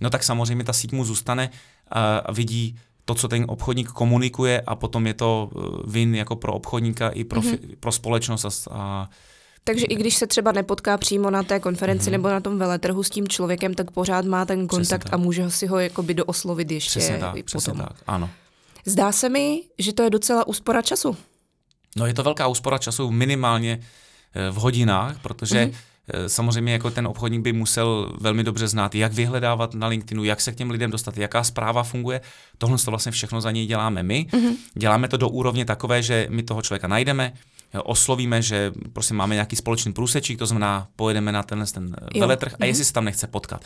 no 0.00 0.10
tak 0.10 0.22
samozřejmě 0.22 0.64
ta 0.64 0.72
síť 0.72 0.92
mu 0.92 1.04
zůstane 1.04 1.50
a 1.90 2.32
vidí 2.32 2.78
to, 3.04 3.14
co 3.14 3.28
ten 3.28 3.44
obchodník 3.48 3.88
komunikuje 3.88 4.60
a 4.60 4.74
potom 4.74 5.06
je 5.06 5.14
to 5.14 5.50
eh, 5.56 5.60
vin 5.86 6.14
jako 6.14 6.36
pro 6.36 6.52
obchodníka 6.52 7.08
i 7.08 7.24
pro, 7.24 7.40
mm-hmm. 7.40 7.76
pro 7.80 7.92
společnost 7.92 8.44
a, 8.44 8.50
a 8.70 9.08
takže 9.64 9.84
i 9.84 9.94
když 9.94 10.16
se 10.16 10.26
třeba 10.26 10.52
nepotká 10.52 10.98
přímo 10.98 11.30
na 11.30 11.42
té 11.42 11.60
konferenci 11.60 12.08
mm-hmm. 12.08 12.12
nebo 12.12 12.28
na 12.28 12.40
tom 12.40 12.58
veletrhu 12.58 13.02
s 13.02 13.10
tím 13.10 13.28
člověkem, 13.28 13.74
tak 13.74 13.90
pořád 13.90 14.24
má 14.24 14.44
ten 14.44 14.66
kontakt 14.66 15.08
a 15.12 15.16
může 15.16 15.50
si 15.50 15.66
ho 15.66 15.78
jakoby 15.78 16.14
dooslovit 16.14 16.70
ještě 16.70 16.90
přesně 16.90 17.18
tak, 17.18 17.44
přesně 17.44 17.72
potom. 17.72 17.86
tak, 17.86 17.96
ano. 18.06 18.30
Zdá 18.84 19.12
se 19.12 19.28
mi, 19.28 19.62
že 19.78 19.92
to 19.92 20.02
je 20.02 20.10
docela 20.10 20.46
úspora 20.46 20.82
času. 20.82 21.16
No 21.96 22.06
je 22.06 22.14
to 22.14 22.22
velká 22.22 22.46
úspora 22.46 22.78
času 22.78 23.10
minimálně 23.10 23.80
eh, 24.34 24.50
v 24.50 24.54
hodinách, 24.54 25.18
protože 25.22 25.64
mm-hmm. 25.64 25.74
Samozřejmě 26.26 26.72
jako 26.72 26.90
ten 26.90 27.06
obchodník 27.06 27.40
by 27.40 27.52
musel 27.52 28.12
velmi 28.20 28.44
dobře 28.44 28.68
znát, 28.68 28.94
jak 28.94 29.12
vyhledávat 29.12 29.74
na 29.74 29.86
LinkedInu, 29.86 30.24
jak 30.24 30.40
se 30.40 30.52
k 30.52 30.56
těm 30.56 30.70
lidem 30.70 30.90
dostat, 30.90 31.18
jaká 31.18 31.44
zpráva 31.44 31.82
funguje. 31.82 32.20
Tohle 32.58 32.78
to 32.78 32.90
vlastně 32.90 33.12
všechno 33.12 33.40
za 33.40 33.50
něj 33.50 33.66
děláme 33.66 34.02
my. 34.02 34.26
Mm-hmm. 34.30 34.56
Děláme 34.74 35.08
to 35.08 35.16
do 35.16 35.28
úrovně 35.28 35.64
takové, 35.64 36.02
že 36.02 36.26
my 36.30 36.42
toho 36.42 36.62
člověka 36.62 36.88
najdeme, 36.88 37.32
oslovíme, 37.82 38.42
že 38.42 38.72
prostě 38.92 39.14
máme 39.14 39.34
nějaký 39.34 39.56
společný 39.56 39.92
průsečík, 39.92 40.38
to 40.38 40.46
znamená, 40.46 40.88
pojedeme 40.96 41.32
na 41.32 41.42
tenhle 41.42 41.66
ten 41.66 41.96
veletrh 42.20 42.52
a 42.52 42.56
mhm. 42.60 42.68
jestli 42.68 42.84
se 42.84 42.92
tam 42.92 43.04
nechce 43.04 43.26
potkat. 43.26 43.64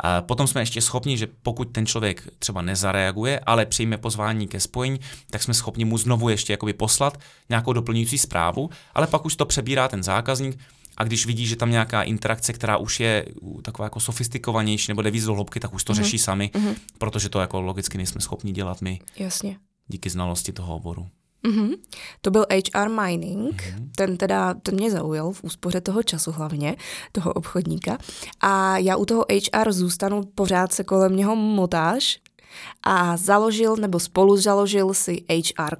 A 0.00 0.22
potom 0.22 0.46
jsme 0.46 0.62
ještě 0.62 0.80
schopni, 0.80 1.16
že 1.16 1.28
pokud 1.42 1.64
ten 1.64 1.86
člověk 1.86 2.22
třeba 2.38 2.62
nezareaguje, 2.62 3.40
ale 3.46 3.66
přijme 3.66 3.96
pozvání 3.96 4.48
ke 4.48 4.60
spojení, 4.60 5.00
tak 5.30 5.42
jsme 5.42 5.54
schopni 5.54 5.84
mu 5.84 5.98
znovu 5.98 6.28
ještě 6.28 6.52
jakoby 6.52 6.72
poslat 6.72 7.20
nějakou 7.48 7.72
doplňující 7.72 8.18
zprávu, 8.18 8.70
ale 8.94 9.06
pak 9.06 9.24
už 9.24 9.36
to 9.36 9.46
přebírá 9.46 9.88
ten 9.88 10.02
zákazník 10.02 10.58
a 10.96 11.04
když 11.04 11.26
vidí, 11.26 11.46
že 11.46 11.56
tam 11.56 11.70
nějaká 11.70 12.02
interakce, 12.02 12.52
která 12.52 12.76
už 12.76 13.00
je 13.00 13.26
taková 13.62 13.86
jako 13.86 14.00
sofistikovanější 14.00 14.90
nebo 14.90 15.02
jde 15.02 15.10
víc 15.10 15.24
do 15.24 15.34
hloubky, 15.34 15.60
tak 15.60 15.74
už 15.74 15.84
to 15.84 15.92
mm-hmm. 15.92 15.96
řeší 15.96 16.18
sami, 16.18 16.50
mm-hmm. 16.54 16.74
protože 16.98 17.28
to 17.28 17.40
jako 17.40 17.60
logicky 17.60 17.96
nejsme 17.96 18.20
schopni 18.20 18.52
dělat 18.52 18.82
my. 18.82 19.00
Jasně. 19.16 19.58
Díky 19.88 20.10
znalosti 20.10 20.52
toho 20.52 20.76
oboru. 20.76 21.08
Mm-hmm. 21.44 21.76
To 22.20 22.30
byl 22.30 22.46
HR 22.50 22.88
mining, 22.88 23.62
mm-hmm. 23.62 23.88
ten 23.96 24.16
teda, 24.16 24.54
ten 24.54 24.74
mě 24.74 24.90
zaujal 24.90 25.32
v 25.32 25.44
úspoře 25.44 25.80
toho 25.80 26.02
času 26.02 26.32
hlavně, 26.32 26.76
toho 27.12 27.32
obchodníka. 27.32 27.98
A 28.40 28.78
já 28.78 28.96
u 28.96 29.04
toho 29.04 29.24
HR 29.30 29.72
zůstanu, 29.72 30.22
pořád 30.34 30.72
se 30.72 30.84
kolem 30.84 31.16
něho 31.16 31.36
motáš 31.36 32.18
a 32.82 33.16
založil 33.16 33.76
nebo 33.76 34.00
spolu 34.00 34.36
založil 34.36 34.94
si 34.94 35.24
HR. 35.28 35.76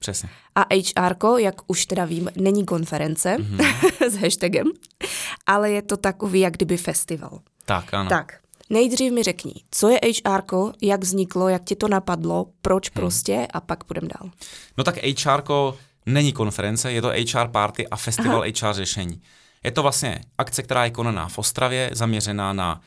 Přesně. 0.00 0.28
A 0.54 0.60
HR, 0.60 1.14
jak 1.38 1.54
už 1.66 1.86
teda 1.86 2.04
vím, 2.04 2.30
není 2.36 2.66
konference 2.66 3.36
mm-hmm. 3.36 4.08
s 4.10 4.16
hashtagem, 4.16 4.66
ale 5.46 5.70
je 5.70 5.82
to 5.82 5.96
takový 5.96 6.40
jak 6.40 6.52
kdyby 6.52 6.76
festival. 6.76 7.40
Tak, 7.64 7.94
ano. 7.94 8.08
Tak, 8.08 8.40
Nejdřív 8.72 9.12
mi 9.12 9.22
řekni, 9.22 9.54
co 9.70 9.88
je 9.88 10.00
HR, 10.04 10.42
jak 10.82 11.00
vzniklo, 11.00 11.48
jak 11.48 11.64
ti 11.64 11.76
to 11.76 11.88
napadlo, 11.88 12.46
proč 12.62 12.88
hmm. 12.88 12.94
prostě 12.94 13.48
a 13.52 13.60
pak 13.60 13.84
půjdeme 13.84 14.08
dál. 14.20 14.30
No 14.78 14.84
tak 14.84 14.96
HR 14.96 15.42
není 16.06 16.32
konference, 16.32 16.92
je 16.92 17.02
to 17.02 17.08
HR 17.08 17.48
party 17.48 17.88
a 17.88 17.96
festival 17.96 18.42
Aha. 18.42 18.70
HR 18.70 18.74
řešení. 18.74 19.22
Je 19.64 19.70
to 19.70 19.82
vlastně 19.82 20.20
akce, 20.38 20.62
která 20.62 20.84
je 20.84 20.90
konaná 20.90 21.28
v 21.28 21.38
Ostravě, 21.38 21.90
zaměřená 21.92 22.52
na 22.52 22.80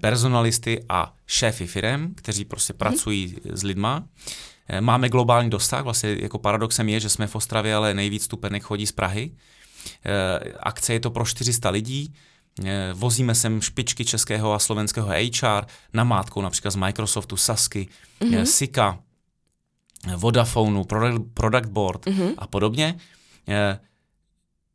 personalisty 0.00 0.84
a 0.88 1.14
šéfy 1.26 1.66
firem, 1.66 2.14
kteří 2.14 2.44
prostě 2.44 2.72
hmm. 2.72 2.78
pracují 2.78 3.36
s 3.52 3.62
lidma. 3.62 4.04
Eh, 4.68 4.80
máme 4.80 5.08
globální 5.08 5.50
dosah, 5.50 5.84
vlastně 5.84 6.16
jako 6.20 6.38
paradoxem 6.38 6.88
je, 6.88 7.00
že 7.00 7.08
jsme 7.08 7.26
v 7.26 7.34
Ostravě, 7.34 7.74
ale 7.74 7.94
nejvíc 7.94 8.24
stupenek 8.24 8.62
chodí 8.62 8.86
z 8.86 8.92
Prahy. 8.92 9.30
Eh, 10.04 10.52
akce 10.60 10.92
je 10.92 11.00
to 11.00 11.10
pro 11.10 11.24
400 11.24 11.70
lidí, 11.70 12.14
Eh, 12.64 12.92
vozíme 12.94 13.34
sem 13.34 13.60
špičky 13.60 14.04
českého 14.04 14.52
a 14.52 14.58
slovenského 14.58 15.08
HR, 15.08 15.66
namátkou 15.92 16.42
například 16.42 16.70
z 16.70 16.76
Microsoftu, 16.76 17.36
Sasky, 17.36 17.88
mm-hmm. 18.20 18.42
Sika, 18.42 18.98
eh, 20.08 20.16
Vodafonu, 20.16 20.84
Product 21.34 21.68
Board 21.68 22.06
mm-hmm. 22.06 22.34
a 22.38 22.46
podobně. 22.46 22.98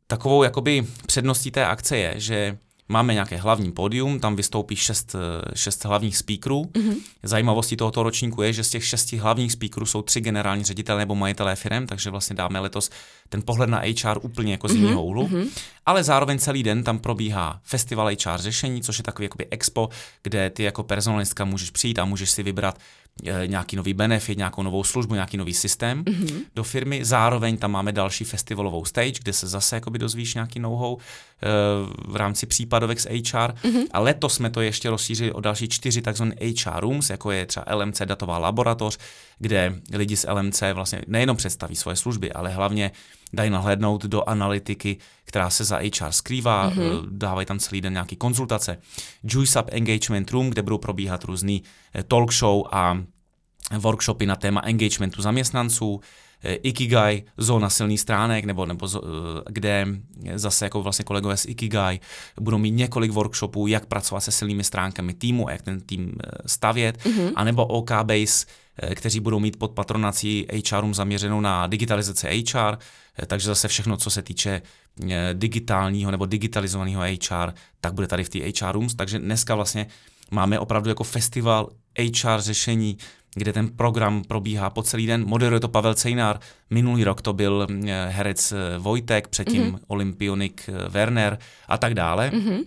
Takovou 0.06 0.42
jakoby 0.42 0.86
předností 1.06 1.50
té 1.50 1.66
akce 1.66 1.96
je, 1.96 2.14
že 2.20 2.58
Máme 2.88 3.14
nějaké 3.14 3.36
hlavní 3.36 3.72
pódium, 3.72 4.20
tam 4.20 4.36
vystoupí 4.36 4.76
šest, 4.76 5.14
eh, 5.14 5.58
šest 5.58 5.84
hlavních 5.84 6.16
speakerů. 6.16 6.62
Mm-hmm. 6.62 6.96
Zajímavostí 7.22 7.76
tohoto 7.76 8.02
ročníku 8.02 8.42
je, 8.42 8.52
že 8.52 8.64
z 8.64 8.70
těch 8.70 8.84
šesti 8.84 9.16
hlavních 9.16 9.52
speakerů 9.52 9.86
jsou 9.86 10.02
tři 10.02 10.20
generální 10.20 10.64
ředitelé 10.64 10.98
nebo 10.98 11.14
majitelé 11.14 11.56
firm, 11.56 11.86
takže 11.86 12.10
vlastně 12.10 12.36
dáme 12.36 12.60
letos 12.60 12.90
ten 13.28 13.42
pohled 13.42 13.70
na 13.70 13.82
HR 14.02 14.18
úplně 14.22 14.52
jako 14.52 14.68
z 14.68 14.72
mm-hmm. 14.72 14.76
jiného 14.76 15.04
úhlu. 15.04 15.28
Mm-hmm. 15.28 15.48
Ale 15.86 16.04
zároveň 16.04 16.38
celý 16.38 16.62
den 16.62 16.84
tam 16.84 16.98
probíhá 16.98 17.60
festival 17.62 18.06
HR 18.06 18.38
řešení, 18.38 18.82
což 18.82 18.98
je 18.98 19.04
takový 19.04 19.24
jakoby 19.24 19.46
expo, 19.50 19.88
kde 20.22 20.50
ty 20.50 20.62
jako 20.62 20.82
personalistka 20.82 21.44
můžeš 21.44 21.70
přijít 21.70 21.98
a 21.98 22.04
můžeš 22.04 22.30
si 22.30 22.42
vybrat 22.42 22.78
Eh, 23.24 23.46
nějaký 23.46 23.76
nový 23.76 23.94
benefit, 23.94 24.38
nějakou 24.38 24.62
novou 24.62 24.84
službu, 24.84 25.14
nějaký 25.14 25.36
nový 25.36 25.54
systém 25.54 26.04
mm-hmm. 26.04 26.40
do 26.54 26.64
firmy. 26.64 27.04
Zároveň 27.04 27.56
tam 27.56 27.70
máme 27.70 27.92
další 27.92 28.24
festivalovou 28.24 28.84
stage, 28.84 29.20
kde 29.22 29.32
se 29.32 29.46
zase 29.46 29.76
jakoby 29.76 29.98
dozvíš 29.98 30.34
nějaký 30.34 30.60
know-how 30.60 30.96
v 32.08 32.16
rámci 32.16 32.46
případovek 32.46 33.00
z 33.00 33.04
HR. 33.04 33.10
Mm-hmm. 33.12 33.86
A 33.92 34.00
letos 34.00 34.34
jsme 34.34 34.50
to 34.50 34.60
ještě 34.60 34.90
rozšířili 34.90 35.32
o 35.32 35.40
další 35.40 35.68
čtyři 35.68 36.02
takzvané 36.02 36.34
HR 36.40 36.80
rooms, 36.80 37.10
jako 37.10 37.30
je 37.30 37.46
třeba 37.46 37.66
LMC 37.74 38.02
datová 38.04 38.38
laboratoř, 38.38 38.98
kde 39.38 39.80
lidi 39.92 40.16
z 40.16 40.26
LMC 40.32 40.62
vlastně 40.72 41.00
nejenom 41.06 41.36
představí 41.36 41.76
svoje 41.76 41.96
služby, 41.96 42.32
ale 42.32 42.50
hlavně 42.50 42.90
dají 43.32 43.50
nahlédnout 43.50 44.04
do 44.04 44.28
analytiky, 44.28 44.96
která 45.24 45.50
se 45.50 45.64
za 45.64 45.76
HR 45.76 46.10
skrývá, 46.10 46.70
mm-hmm. 46.70 47.06
dávají 47.10 47.46
tam 47.46 47.58
celý 47.58 47.80
den 47.80 47.92
nějaký 47.92 48.16
konzultace. 48.16 48.78
Juice 49.24 49.62
Up 49.62 49.68
Engagement 49.72 50.30
Room, 50.30 50.50
kde 50.50 50.62
budou 50.62 50.78
probíhat 50.78 51.24
různý 51.24 51.62
eh, 51.94 52.02
talk 52.02 52.32
show 52.32 52.62
a 52.72 52.98
workshopy 53.78 54.26
na 54.26 54.36
téma 54.36 54.62
engagementu 54.64 55.22
zaměstnanců, 55.22 56.00
eh, 56.02 56.25
Ikigai, 56.62 57.22
zóna 57.36 57.70
silných 57.70 58.00
stránek, 58.00 58.44
nebo, 58.44 58.66
nebo 58.66 58.88
kde 59.50 59.86
zase 60.34 60.66
jako 60.66 60.82
vlastně 60.82 61.04
kolegové 61.04 61.36
z 61.36 61.46
Ikigai 61.46 62.00
budou 62.40 62.58
mít 62.58 62.70
několik 62.70 63.10
workshopů, 63.10 63.66
jak 63.66 63.86
pracovat 63.86 64.20
se 64.20 64.32
silnými 64.32 64.64
stránkami 64.64 65.14
týmu, 65.14 65.48
jak 65.50 65.62
ten 65.62 65.80
tým 65.80 66.12
stavět, 66.46 66.98
mm-hmm. 66.98 67.32
anebo 67.34 67.66
OK 67.66 67.90
Base, 68.02 68.46
kteří 68.94 69.20
budou 69.20 69.38
mít 69.38 69.58
pod 69.58 69.70
patronací 69.70 70.46
HRům 70.70 70.94
zaměřenou 70.94 71.40
na 71.40 71.66
digitalizaci 71.66 72.44
HR, 72.52 72.76
takže 73.26 73.46
zase 73.46 73.68
všechno, 73.68 73.96
co 73.96 74.10
se 74.10 74.22
týče 74.22 74.62
eh, 75.10 75.30
digitálního 75.32 76.10
nebo 76.10 76.26
digitalizovaného 76.26 77.02
HR, 77.02 77.52
tak 77.80 77.94
bude 77.94 78.06
tady 78.06 78.24
v 78.24 78.28
té 78.28 78.38
HR 78.38 78.72
Rooms. 78.72 78.94
Takže 78.94 79.18
dneska 79.18 79.54
vlastně 79.54 79.86
máme 80.30 80.58
opravdu 80.58 80.88
jako 80.88 81.04
festival 81.04 81.68
HR 81.98 82.40
řešení, 82.40 82.98
kde 83.36 83.52
ten 83.52 83.68
program 83.68 84.22
probíhá 84.28 84.70
po 84.70 84.82
celý 84.82 85.06
den. 85.06 85.24
Moderuje 85.26 85.60
to 85.60 85.68
Pavel 85.68 85.94
Cejnár, 85.94 86.40
minulý 86.70 87.04
rok 87.04 87.22
to 87.22 87.32
byl 87.32 87.66
eh, 87.70 88.08
herec 88.10 88.52
eh, 88.52 88.78
Vojtek, 88.78 89.28
předtím 89.28 89.62
mm-hmm. 89.62 89.78
olympionik 89.86 90.70
Werner 90.88 91.38
a 91.68 91.78
tak 91.78 91.94
dále. 91.94 92.30
Mm-hmm. 92.30 92.64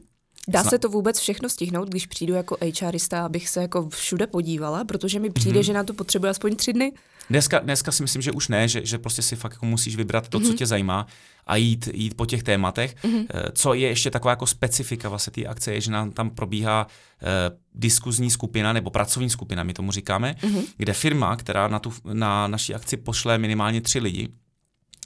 Dá 0.48 0.64
se 0.64 0.80
to 0.80 0.90
vůbec 0.90 1.20
všechno 1.20 1.50
stihnout, 1.50 1.90
když 1.90 2.06
přijdu 2.06 2.34
jako 2.34 2.58
HRista, 2.82 3.26
abych 3.26 3.50
se 3.50 3.62
jako 3.62 3.90
všude 3.90 4.28
podívala, 4.28 4.84
protože 4.84 5.20
mi 5.20 5.30
přijde, 5.30 5.60
mm-hmm. 5.60 5.64
že 5.64 5.74
na 5.74 5.84
to 5.84 5.94
potřebuje 5.94 6.30
aspoň 6.30 6.56
tři 6.56 6.74
dny? 6.74 6.92
Dneska, 7.29 7.59
dneska 7.59 7.91
si 7.91 8.03
myslím, 8.03 8.21
že 8.21 8.31
už 8.31 8.48
ne, 8.48 8.67
že, 8.67 8.86
že 8.86 8.98
prostě 8.98 9.21
si 9.21 9.36
fakt 9.36 9.53
jako 9.53 9.65
musíš 9.65 9.95
vybrat 9.95 10.27
to, 10.29 10.39
mm-hmm. 10.39 10.43
co 10.43 10.48
mhm. 10.48 10.57
tě 10.57 10.65
zajímá 10.65 11.07
a 11.48 11.55
jít, 11.55 11.89
jít 11.93 12.17
po 12.17 12.25
těch 12.25 12.43
tématech. 12.43 12.95
Mm-hmm. 13.03 13.25
Co 13.53 13.74
je 13.74 13.88
ještě 13.88 14.12
taková 14.12 14.31
jako 14.31 14.48
specifika 14.48 15.09
vlastně 15.09 15.31
té 15.31 15.45
akce, 15.45 15.74
je, 15.74 15.81
že 15.81 15.91
nám 15.91 16.12
tam 16.12 16.29
probíhá 16.29 16.88
uh, 16.88 17.57
diskuzní 17.75 18.31
skupina 18.31 18.74
nebo 18.74 18.89
pracovní 18.89 19.29
skupina, 19.29 19.63
my 19.63 19.74
tomu 19.74 19.91
říkáme, 19.91 20.36
mm-hmm. 20.41 20.63
kde 20.77 20.93
firma, 20.93 21.36
která 21.36 21.67
na, 21.67 21.79
tu, 21.79 21.93
na 22.13 22.48
naší 22.48 22.75
akci 22.75 22.98
pošle 22.98 23.38
minimálně 23.38 23.81
tři 23.81 24.00
lidi, 24.00 24.29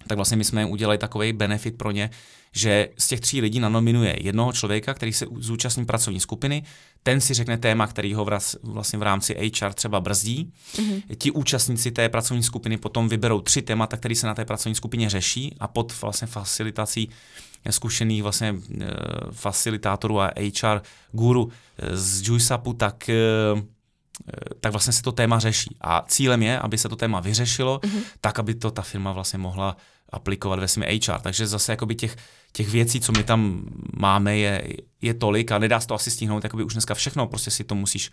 tak 0.07 0.15
vlastně 0.15 0.37
my 0.37 0.43
jsme 0.43 0.65
udělali 0.65 0.97
takový 0.97 1.33
benefit 1.33 1.77
pro 1.77 1.91
ně, 1.91 2.09
že 2.53 2.89
z 2.97 3.07
těch 3.07 3.19
tří 3.19 3.41
lidí 3.41 3.59
nanominuje 3.59 4.17
jednoho 4.21 4.53
člověka, 4.53 4.93
který 4.93 5.13
se 5.13 5.25
zúčastní 5.37 5.85
pracovní 5.85 6.19
skupiny, 6.19 6.63
ten 7.03 7.21
si 7.21 7.33
řekne 7.33 7.57
téma, 7.57 7.87
který 7.87 8.13
ho 8.13 8.27
vlastně 8.63 8.99
v 8.99 9.03
rámci 9.03 9.51
HR 9.59 9.73
třeba 9.73 9.99
brzdí. 9.99 10.53
Mm-hmm. 10.75 11.01
Ti 11.17 11.31
účastníci 11.31 11.91
té 11.91 12.09
pracovní 12.09 12.43
skupiny 12.43 12.77
potom 12.77 13.09
vyberou 13.09 13.41
tři 13.41 13.61
témata, 13.61 13.97
které 13.97 14.15
se 14.15 14.27
na 14.27 14.35
té 14.35 14.45
pracovní 14.45 14.75
skupině 14.75 15.09
řeší 15.09 15.55
a 15.59 15.67
pod 15.67 16.01
vlastně 16.01 16.27
facilitací 16.27 17.09
zkušených 17.69 18.23
vlastně 18.23 18.49
e, 18.49 18.85
facilitátorů 19.31 20.21
a 20.21 20.31
HR 20.37 20.81
guru 21.11 21.51
e, 21.77 21.97
z 21.97 22.27
JuiceUpu, 22.27 22.73
tak 22.73 23.09
e, 23.09 23.15
tak 24.59 24.71
vlastně 24.71 24.93
se 24.93 25.01
to 25.01 25.11
téma 25.11 25.39
řeší. 25.39 25.75
A 25.81 26.05
cílem 26.07 26.43
je, 26.43 26.59
aby 26.59 26.77
se 26.77 26.89
to 26.89 26.95
téma 26.95 27.19
vyřešilo, 27.19 27.79
mm-hmm. 27.79 28.01
tak, 28.21 28.39
aby 28.39 28.55
to 28.55 28.71
ta 28.71 28.81
firma 28.81 29.11
vlastně 29.11 29.39
mohla 29.39 29.77
aplikovat 30.13 30.59
ve 30.59 30.67
svém 30.67 30.85
HR. 30.89 31.19
Takže 31.21 31.47
zase 31.47 31.71
jakoby 31.71 31.95
těch, 31.95 32.15
těch 32.51 32.69
věcí, 32.69 32.99
co 32.99 33.11
my 33.11 33.23
tam 33.23 33.63
máme, 33.97 34.37
je, 34.37 34.77
je 35.01 35.13
tolik 35.13 35.51
a 35.51 35.57
nedá 35.57 35.79
se 35.79 35.87
to 35.87 35.95
asi 35.95 36.11
stihnout 36.11 36.43
jakoby 36.43 36.63
už 36.63 36.73
dneska 36.73 36.93
všechno, 36.93 37.27
prostě 37.27 37.51
si 37.51 37.63
to 37.63 37.75
musíš 37.75 38.11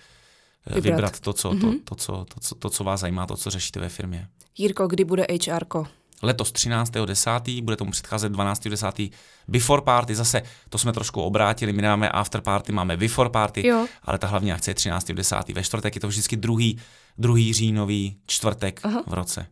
eh, 0.67 0.75
vybrat, 0.75 0.97
vybrat 0.97 1.21
to, 1.21 1.33
co, 1.33 1.51
mm-hmm. 1.51 1.61
to, 1.61 1.67
mhm. 1.67 1.79
to, 1.85 1.95
co, 1.95 2.25
to, 2.35 2.41
co, 2.41 2.55
to, 2.55 2.71
co 2.71 2.85
vás 2.85 3.01
zajímá, 3.01 3.27
to, 3.27 3.37
co 3.37 3.51
řešíte 3.51 3.81
ve 3.81 3.89
firmě. 3.89 4.29
Jirko, 4.59 4.87
kdy 4.87 5.05
bude 5.05 5.23
HR? 5.23 5.65
-ko? 5.65 5.87
Letos 6.23 6.53
13.10. 6.53 7.63
bude 7.63 7.77
tomu 7.77 7.91
předcházet 7.91 8.33
12.10. 8.33 9.11
before 9.49 9.83
party, 9.83 10.15
zase 10.15 10.43
to 10.69 10.79
jsme 10.79 10.93
trošku 10.93 11.23
obrátili, 11.23 11.73
my 11.73 11.83
nemáme 11.83 12.09
after 12.09 12.41
party, 12.41 12.73
máme 12.73 12.97
before 12.97 13.31
party, 13.31 13.67
jo. 13.67 13.87
ale 14.03 14.19
ta 14.19 14.27
hlavní 14.27 14.53
akce 14.53 14.71
je 14.71 14.75
13.10. 14.75 15.55
Ve 15.55 15.63
čtvrtek 15.63 15.95
je 15.95 16.01
to 16.01 16.09
vždycky 16.09 16.37
druhý, 16.37 16.79
druhý 17.19 17.53
říjnový 17.53 18.17
čtvrtek 18.27 18.81
Aha. 18.83 19.03
v 19.07 19.15
roce. 19.15 19.47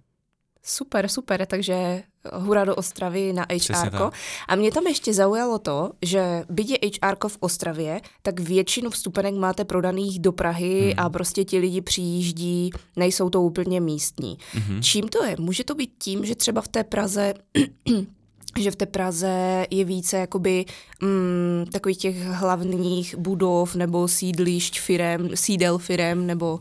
Super, 0.71 1.09
super, 1.09 1.47
takže 1.47 2.03
hura 2.33 2.65
do 2.65 2.77
Ostravy 2.77 3.33
na 3.33 3.47
HR. 3.53 4.11
A 4.49 4.57
mě 4.57 4.73
tam 4.73 4.87
ještě 4.87 5.15
zaujalo 5.15 5.59
to, 5.59 5.91
že 6.03 6.45
byť 6.51 6.71
je 6.71 6.79
HR 6.79 7.29
v 7.29 7.37
Ostravě, 7.41 8.01
tak 8.23 8.41
většinu 8.41 8.91
vstupenek 8.91 9.35
máte 9.35 9.65
prodaných 9.65 10.19
do 10.19 10.33
Prahy 10.33 10.81
hmm. 10.81 11.07
a 11.07 11.11
prostě 11.11 11.45
ti 11.45 11.59
lidi 11.59 11.81
přijíždí, 11.81 12.71
nejsou 12.97 13.31
to 13.31 13.43
úplně 13.43 13.81
místní. 13.81 14.39
Hmm. 14.53 14.83
Čím 14.83 15.09
to 15.09 15.25
je? 15.25 15.37
Může 15.39 15.65
to 15.65 15.75
být 15.75 15.91
tím, 15.99 16.25
že 16.25 16.35
třeba 16.35 16.61
v 16.61 16.69
té 16.69 16.85
Praze 16.85 17.35
že 18.59 18.71
v 18.71 18.77
té 18.77 18.87
Praze 18.87 19.67
je 19.71 19.85
více 19.85 20.17
jakoby 20.17 20.65
mm, 21.03 21.67
takových 21.73 21.99
těch 21.99 22.23
hlavních 22.23 23.17
budov 23.19 23.75
nebo 23.75 24.09
sídlišť 24.09 24.81
firem, 24.81 25.31
sídel 25.35 25.79
firem 25.79 26.27
nebo 26.27 26.61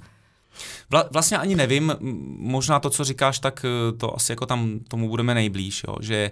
Vla, 0.89 1.09
vlastně 1.11 1.37
ani 1.37 1.55
nevím, 1.55 1.95
možná 2.39 2.79
to, 2.79 2.89
co 2.89 3.03
říkáš, 3.03 3.39
tak 3.39 3.65
eh, 3.65 3.97
to 3.97 4.15
asi 4.15 4.31
jako 4.31 4.45
tam 4.45 4.79
tomu 4.87 5.09
budeme 5.09 5.33
nejblíž, 5.33 5.83
jo, 5.87 5.95
že 6.01 6.31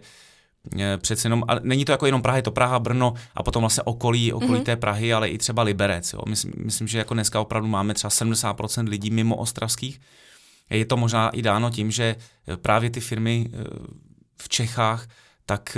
eh, 0.79 0.97
přece 0.97 1.25
jenom, 1.25 1.43
a 1.47 1.55
není 1.63 1.85
to 1.85 1.91
jako 1.91 2.05
jenom 2.05 2.21
Praha, 2.21 2.37
je 2.37 2.43
to 2.43 2.51
Praha, 2.51 2.79
Brno 2.79 3.13
a 3.35 3.43
potom 3.43 3.61
vlastně 3.61 3.83
okolí, 3.83 4.33
okolí 4.33 4.59
mm-hmm. 4.59 4.63
té 4.63 4.75
Prahy, 4.75 5.13
ale 5.13 5.29
i 5.29 5.37
třeba 5.37 5.63
Liberec. 5.63 6.13
Jo. 6.13 6.21
Myslím, 6.27 6.53
myslím, 6.57 6.87
že 6.87 6.97
jako 6.97 7.13
dneska 7.13 7.41
opravdu 7.41 7.67
máme 7.67 7.93
třeba 7.93 8.11
70% 8.11 8.89
lidí 8.89 9.09
mimo 9.09 9.35
ostravských. 9.35 10.01
Je 10.69 10.85
to 10.85 10.97
možná 10.97 11.29
i 11.29 11.41
dáno 11.41 11.69
tím, 11.69 11.91
že 11.91 12.15
eh, 12.47 12.57
právě 12.57 12.89
ty 12.89 12.99
firmy 12.99 13.49
v 14.41 14.49
Čechách 14.49 15.07
tak 15.45 15.77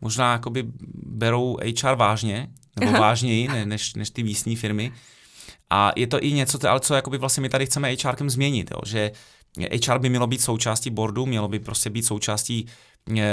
možná 0.00 0.32
jakoby 0.32 0.64
berou 0.94 1.58
HR 1.82 1.94
vážně, 1.94 2.48
nebo 2.80 2.92
vážněji 2.92 3.48
než, 3.64 3.94
než 3.94 4.10
ty 4.10 4.22
místní 4.22 4.56
firmy. 4.56 4.92
A 5.72 5.92
je 5.96 6.06
to 6.06 6.22
i 6.24 6.32
něco, 6.32 6.70
ale 6.70 6.80
co 6.80 6.94
jakoby 6.94 7.18
vlastně 7.18 7.40
my 7.40 7.48
tady 7.48 7.66
chceme 7.66 7.96
HRkem 8.04 8.30
změnit, 8.30 8.70
jo, 8.70 8.80
že 8.86 9.10
HR 9.86 9.98
by 9.98 10.08
mělo 10.08 10.26
být 10.26 10.40
součástí 10.40 10.90
boardu, 10.90 11.26
mělo 11.26 11.48
by 11.48 11.58
prostě 11.58 11.90
být 11.90 12.02
součástí 12.02 12.66
e, 13.16 13.32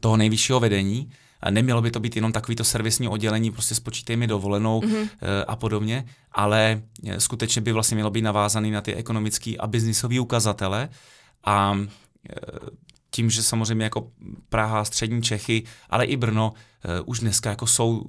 toho 0.00 0.16
nejvyššího 0.16 0.60
vedení, 0.60 1.10
a 1.40 1.50
nemělo 1.50 1.82
by 1.82 1.90
to 1.90 2.00
být 2.00 2.16
jenom 2.16 2.32
takovýto 2.32 2.64
servisní 2.64 3.08
oddělení, 3.08 3.50
prostě 3.50 3.74
spočítej 3.74 4.16
mi 4.16 4.26
dovolenou 4.26 4.80
mm-hmm. 4.80 5.08
a 5.46 5.56
podobně, 5.56 6.04
ale 6.32 6.82
skutečně 7.18 7.62
by 7.62 7.72
vlastně 7.72 7.94
mělo 7.94 8.10
být 8.10 8.22
navázaný 8.22 8.70
na 8.70 8.80
ty 8.80 8.94
ekonomické 8.94 9.56
a 9.58 9.66
biznisové 9.66 10.20
ukazatele 10.20 10.88
a 11.44 11.78
tím, 13.10 13.30
že 13.30 13.42
samozřejmě 13.42 13.84
jako 13.84 14.10
Praha, 14.48 14.84
střední 14.84 15.22
Čechy, 15.22 15.62
ale 15.90 16.04
i 16.04 16.16
Brno 16.16 16.52
už 17.04 17.20
dneska 17.20 17.50
jako 17.50 17.66
jsou 17.66 18.04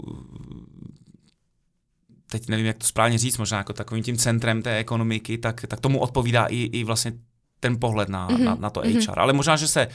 teď 2.34 2.50
nevím, 2.50 2.66
jak 2.66 2.78
to 2.78 2.88
správně 2.88 3.18
říct, 3.18 3.38
možná 3.38 3.58
jako 3.58 3.74
takovým 3.74 4.04
tím 4.04 4.18
centrem 4.18 4.62
té 4.62 4.78
ekonomiky, 4.78 5.38
tak, 5.38 5.66
tak 5.68 5.80
tomu 5.80 6.00
odpovídá 6.00 6.46
i, 6.46 6.58
i 6.58 6.84
vlastně 6.84 7.14
ten 7.60 7.80
pohled 7.80 8.10
na, 8.10 8.30
mm-hmm. 8.30 8.44
na, 8.44 8.56
na 8.56 8.70
to 8.70 8.80
HR. 8.80 8.86
Mm-hmm. 8.86 9.14
Ale 9.18 9.34
možná, 9.34 9.56
že 9.56 9.68
se 9.68 9.88
uh, 9.88 9.94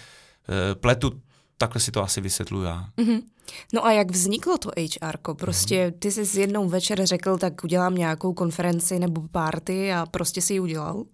pletu, 0.81 1.21
takhle 1.59 1.81
si 1.81 1.91
to 1.91 2.03
asi 2.03 2.21
vysvětluju 2.21 2.65
já. 2.65 2.85
Mm-hmm. 2.97 3.23
No 3.73 3.87
a 3.87 3.93
jak 3.93 4.11
vzniklo 4.11 4.59
to 4.59 4.71
HR? 4.79 5.35
Prostě 5.35 5.85
mhm. 5.85 5.99
ty 5.99 6.11
jsi 6.11 6.41
jednou 6.41 6.69
večer 6.69 7.07
řekl, 7.07 7.39
tak 7.39 7.65
udělám 7.65 7.95
nějakou 7.95 8.33
konferenci 8.33 8.99
nebo 8.99 9.29
party 9.33 9.93
a 9.93 10.07
prostě 10.07 10.41
si 10.43 10.53
ji 10.53 10.61
udělal? 10.61 11.05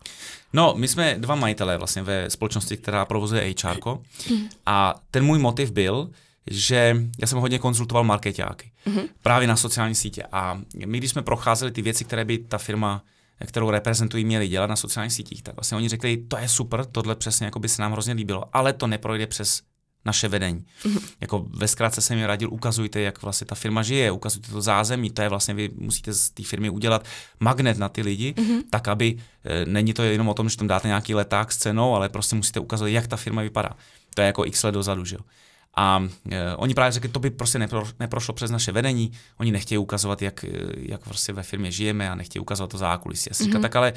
No, 0.52 0.74
my 0.76 0.88
jsme 0.88 1.16
dva 1.18 1.34
majitelé 1.34 1.78
vlastně 1.78 2.02
ve 2.02 2.30
společnosti, 2.30 2.76
která 2.76 3.04
provozuje 3.04 3.54
HR. 3.62 3.78
Mhm. 4.30 4.48
A 4.66 4.94
ten 5.10 5.24
můj 5.24 5.38
motiv 5.38 5.70
byl, 5.70 6.10
že 6.46 6.96
já 7.20 7.26
jsem 7.26 7.38
hodně 7.38 7.58
konzultoval 7.58 8.04
marketáky 8.04 8.72
mm-hmm. 8.86 9.08
právě 9.22 9.48
na 9.48 9.56
sociální 9.56 9.94
sítě. 9.94 10.22
A 10.32 10.60
my, 10.86 10.98
když 10.98 11.10
jsme 11.10 11.22
procházeli 11.22 11.72
ty 11.72 11.82
věci, 11.82 12.04
které 12.04 12.24
by 12.24 12.38
ta 12.38 12.58
firma, 12.58 13.04
kterou 13.46 13.70
reprezentují, 13.70 14.24
měli 14.24 14.48
dělat 14.48 14.66
na 14.66 14.76
sociálních 14.76 15.12
sítích, 15.12 15.42
tak 15.42 15.54
vlastně 15.54 15.76
oni 15.76 15.88
řekli, 15.88 16.16
to 16.16 16.38
je 16.38 16.48
super, 16.48 16.84
tohle 16.84 17.16
přesně 17.16 17.44
jako 17.44 17.58
by 17.58 17.68
se 17.68 17.82
nám 17.82 17.92
hrozně 17.92 18.12
líbilo, 18.12 18.44
ale 18.52 18.72
to 18.72 18.86
neprojde 18.86 19.26
přes 19.26 19.62
naše 20.04 20.28
vedení. 20.28 20.64
Mm-hmm. 20.82 21.02
Jako 21.20 21.46
ve 21.48 21.68
zkrátce 21.68 22.00
jsem 22.00 22.18
mi 22.18 22.26
radil, 22.26 22.52
ukazujte, 22.52 23.00
jak 23.00 23.22
vlastně 23.22 23.46
ta 23.46 23.54
firma 23.54 23.82
žije, 23.82 24.10
ukazujte 24.10 24.52
to 24.52 24.60
zázemí, 24.60 25.10
to 25.10 25.22
je 25.22 25.28
vlastně, 25.28 25.54
vy 25.54 25.70
musíte 25.78 26.12
z 26.12 26.30
té 26.30 26.42
firmy 26.42 26.70
udělat 26.70 27.04
magnet 27.40 27.78
na 27.78 27.88
ty 27.88 28.02
lidi, 28.02 28.32
mm-hmm. 28.32 28.62
tak 28.70 28.88
aby, 28.88 29.16
e, 29.44 29.66
není 29.66 29.94
to 29.94 30.02
jenom 30.02 30.28
o 30.28 30.34
tom, 30.34 30.48
že 30.48 30.56
tam 30.56 30.66
dáte 30.66 30.88
nějaký 30.88 31.14
leták 31.14 31.52
s 31.52 31.56
cenou, 31.56 31.94
ale 31.94 32.08
prostě 32.08 32.36
musíte 32.36 32.60
ukazovat, 32.60 32.88
jak 32.88 33.06
ta 33.06 33.16
firma 33.16 33.42
vypadá. 33.42 33.70
To 34.14 34.20
je 34.20 34.26
jako 34.26 34.46
x 34.46 34.62
let 34.62 34.72
dozadu, 34.72 35.04
že 35.04 35.16
jo. 35.16 35.20
A 35.76 36.08
e, 36.30 36.56
oni 36.56 36.74
právě 36.74 36.92
řekli, 36.92 37.08
to 37.08 37.18
by 37.18 37.30
prostě 37.30 37.58
nepro, 37.58 37.84
neprošlo 38.00 38.34
přes 38.34 38.50
naše 38.50 38.72
vedení, 38.72 39.12
oni 39.38 39.52
nechtějí 39.52 39.78
ukazovat, 39.78 40.22
jak, 40.22 40.44
e, 40.44 40.48
jak 40.76 41.04
prostě 41.04 41.32
ve 41.32 41.42
firmě 41.42 41.72
žijeme 41.72 42.10
a 42.10 42.14
nechtějí 42.14 42.40
ukazovat 42.40 42.70
to 42.70 42.78
zákulisí. 42.78 43.30
Já 43.30 43.46
mm-hmm. 43.46 43.62
tak 43.62 43.76
ale 43.76 43.92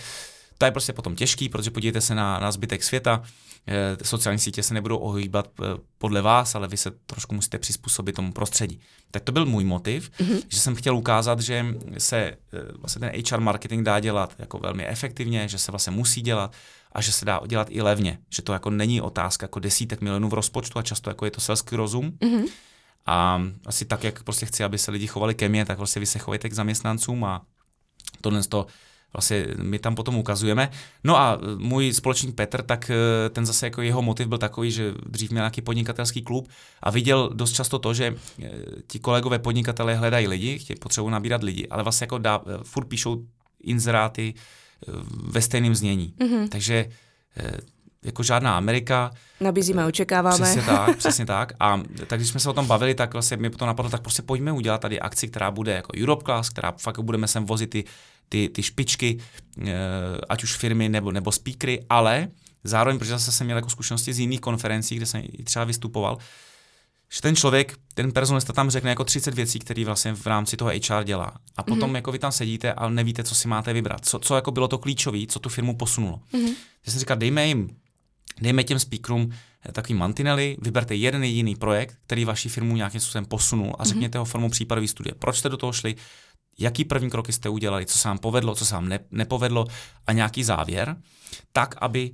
to 0.58 0.66
je 0.66 0.72
prostě 0.72 0.94
potom 0.94 1.16
těžký, 1.16 1.50
protože 1.50 1.72
podívejte 1.72 2.02
se 2.02 2.16
na, 2.16 2.40
na 2.40 2.52
zbytek 2.52 2.84
světa, 2.84 3.24
e, 3.68 4.06
sociální 4.06 4.40
sítě 4.40 4.64
se 4.64 4.74
nebudou 4.74 4.98
ohýbat 4.98 5.48
e, 5.48 5.64
podle 5.98 6.22
vás, 6.22 6.56
ale 6.56 6.68
vy 6.68 6.78
se 6.78 6.92
trošku 6.92 7.36
musíte 7.36 7.58
přizpůsobit 7.58 8.16
tomu 8.16 8.32
prostředí. 8.32 8.80
Tak 9.12 9.24
to 9.24 9.32
byl 9.32 9.46
můj 9.46 9.64
motiv, 9.64 10.12
mm-hmm. 10.20 10.42
že 10.48 10.60
jsem 10.60 10.76
chtěl 10.76 10.98
ukázat, 10.98 11.40
že 11.40 11.66
se 11.98 12.18
e, 12.18 12.38
vlastně 12.80 13.00
ten 13.00 13.22
HR 13.32 13.40
marketing 13.40 13.86
dá 13.86 14.00
dělat 14.00 14.36
jako 14.40 14.58
velmi 14.58 14.88
efektivně, 14.88 15.48
že 15.48 15.58
se 15.58 15.72
vlastně 15.72 15.92
musí 15.92 16.22
dělat 16.22 16.54
a 16.98 17.02
že 17.02 17.12
se 17.12 17.26
dá 17.26 17.42
dělat 17.48 17.68
i 17.72 17.82
levně, 17.82 18.20
že 18.30 18.42
to 18.42 18.54
jako 18.54 18.70
není 18.70 19.02
otázka 19.02 19.44
jako 19.44 19.60
desítek 19.60 20.02
milionů 20.02 20.30
v 20.30 20.34
rozpočtu 20.34 20.80
a 20.80 20.82
často 20.82 21.10
jako 21.10 21.26
je 21.26 21.32
to 21.32 21.42
selský 21.42 21.76
rozum. 21.76 22.12
Mm-hmm. 22.12 22.48
A 23.06 23.42
asi 23.66 23.86
tak, 23.86 24.04
jak 24.04 24.24
prostě 24.24 24.46
chci, 24.46 24.64
aby 24.64 24.78
se 24.78 24.92
lidi 24.92 25.08
chovali 25.08 25.36
ke 25.36 25.50
mně, 25.50 25.66
tak 25.66 25.78
prostě 25.78 26.00
vy 26.00 26.06
se 26.06 26.20
chovejte 26.20 26.50
k 26.50 26.54
zaměstnancům 26.54 27.24
a 27.24 27.42
tohle 28.22 28.44
to 28.44 28.66
vlastně 29.14 29.48
my 29.62 29.80
tam 29.80 29.96
potom 29.96 30.16
ukazujeme. 30.16 30.70
No 31.04 31.18
a 31.18 31.40
můj 31.58 31.94
společník 31.94 32.36
Petr, 32.36 32.62
tak 32.62 32.90
eh, 32.90 33.30
ten 33.30 33.46
zase 33.46 33.66
jako 33.66 33.82
jeho 33.82 34.02
motiv 34.02 34.28
byl 34.28 34.38
takový, 34.38 34.72
že 34.72 34.94
dřív 35.06 35.32
měl 35.32 35.42
nějaký 35.42 35.62
podnikatelský 35.62 36.22
klub 36.22 36.50
a 36.82 36.92
viděl 36.92 37.30
dost 37.34 37.54
často 37.54 37.80
to, 37.80 37.94
že 37.94 38.16
eh, 38.44 38.52
ti 38.88 39.00
kolegové 39.00 39.40
podnikatelé 39.40 39.96
hledají 39.96 40.28
lidi, 40.28 40.60
chtějí 40.60 40.78
potřebují 40.78 41.12
nabírat 41.12 41.44
lidi, 41.44 41.68
ale 41.68 41.84
vlastně 41.84 42.04
jako 42.04 42.18
dá, 42.18 42.42
furt 42.64 42.86
píšou 42.86 43.24
inzeráty, 43.64 44.34
ve 45.24 45.42
stejném 45.42 45.76
znění. 45.76 46.14
Mm-hmm. 46.20 46.50
Takže 46.50 46.86
eh, 47.38 47.58
jako 48.06 48.24
žádná 48.24 48.58
Amerika. 48.58 49.12
Nabízíme, 49.42 49.86
očekáváme. 49.86 50.46
Přesně 50.46 50.62
tak, 50.62 50.98
přesně 50.98 51.26
tak. 51.26 51.54
A 51.60 51.82
tak 52.08 52.20
když 52.20 52.30
jsme 52.30 52.40
se 52.40 52.50
o 52.50 52.54
tom 52.54 52.68
bavili, 52.68 52.96
tak 52.96 53.14
vlastně 53.14 53.38
mi 53.38 53.50
to 53.50 53.66
napadlo, 53.66 53.92
tak 53.92 54.02
prostě 54.02 54.22
pojďme 54.22 54.52
udělat 54.52 54.82
tady 54.82 55.00
akci, 55.00 55.28
která 55.28 55.52
bude 55.52 55.72
jako 55.72 55.92
Europe 55.98 56.24
Class, 56.26 56.50
která 56.50 56.72
fakt 56.72 57.00
budeme 57.00 57.28
sem 57.28 57.46
vozit 57.46 57.70
ty, 57.70 57.84
ty, 58.30 58.50
ty 58.50 58.64
špičky, 58.64 59.18
eh, 59.62 59.74
ať 60.30 60.44
už 60.44 60.58
firmy 60.58 60.90
nebo, 60.90 61.12
nebo 61.12 61.32
speakery, 61.32 61.86
ale 61.90 62.28
zároveň, 62.64 63.00
protože 63.00 63.12
zase 63.12 63.32
jsem 63.32 63.48
měl 63.48 63.58
jako 63.58 63.70
zkušenosti 63.70 64.14
z 64.14 64.20
jiných 64.20 64.42
konferencí, 64.42 64.96
kde 64.96 65.06
jsem 65.06 65.24
třeba 65.44 65.66
vystupoval, 65.66 66.18
že 67.10 67.22
ten 67.22 67.36
člověk, 67.36 67.78
ten 67.94 68.12
personalista 68.12 68.54
tam 68.54 68.70
řekne 68.70 68.90
jako 68.90 69.04
30 69.04 69.34
věcí, 69.34 69.60
které 69.60 69.86
vlastně 69.86 70.14
v 70.14 70.26
rámci 70.26 70.58
toho 70.58 70.72
HR 70.72 71.04
dělá. 71.04 71.34
A 71.58 71.64
potom 71.64 71.92
mm-hmm. 71.92 71.96
jako 71.96 72.12
vy 72.12 72.20
tam 72.20 72.32
sedíte 72.32 72.74
a 72.74 72.90
nevíte, 72.90 73.24
co 73.24 73.36
si 73.36 73.48
máte 73.48 73.74
vybrat. 73.74 74.06
Co, 74.06 74.20
co 74.20 74.36
jako 74.36 74.52
bylo 74.52 74.68
to 74.68 74.78
klíčové, 74.78 75.20
co 75.28 75.40
tu 75.40 75.50
firmu 75.50 75.76
posunulo. 75.76 76.22
Mm-hmm. 76.34 76.54
Já 76.86 76.92
jsem 76.92 77.00
říkal, 77.00 77.18
dejme 77.18 77.48
jim, 77.48 77.70
dejme 78.42 78.64
těm 78.64 78.80
speakerům 78.80 79.30
eh, 79.70 79.72
takový 79.72 79.94
mantinely, 79.94 80.58
vyberte 80.62 80.96
jeden 80.96 81.24
jediný 81.24 81.56
projekt, 81.56 81.98
který 82.06 82.26
vaši 82.26 82.50
firmu 82.50 82.76
nějakým 82.76 83.02
způsobem 83.02 83.26
posunul 83.26 83.76
a 83.80 83.84
mhm. 83.84 83.90
řekněte 83.90 84.18
mm-hmm. 84.18 84.22
ho 84.22 84.26
formou 84.26 84.50
případové 84.50 84.88
studie. 84.88 85.14
Proč 85.20 85.38
jste 85.38 85.50
do 85.50 85.58
toho 85.58 85.74
šli, 85.74 85.96
jaký 86.60 86.86
první 86.86 87.10
kroky 87.10 87.34
jste 87.34 87.50
udělali, 87.50 87.86
co 87.86 87.98
se 87.98 88.08
vám 88.08 88.18
povedlo, 88.18 88.56
co 88.56 88.66
se 88.66 88.76
vám 88.76 88.90
ne, 88.90 89.00
nepovedlo 89.12 89.66
a 90.08 90.14
nějaký 90.14 90.44
závěr, 90.44 90.96
tak, 91.52 91.76
aby 91.82 92.12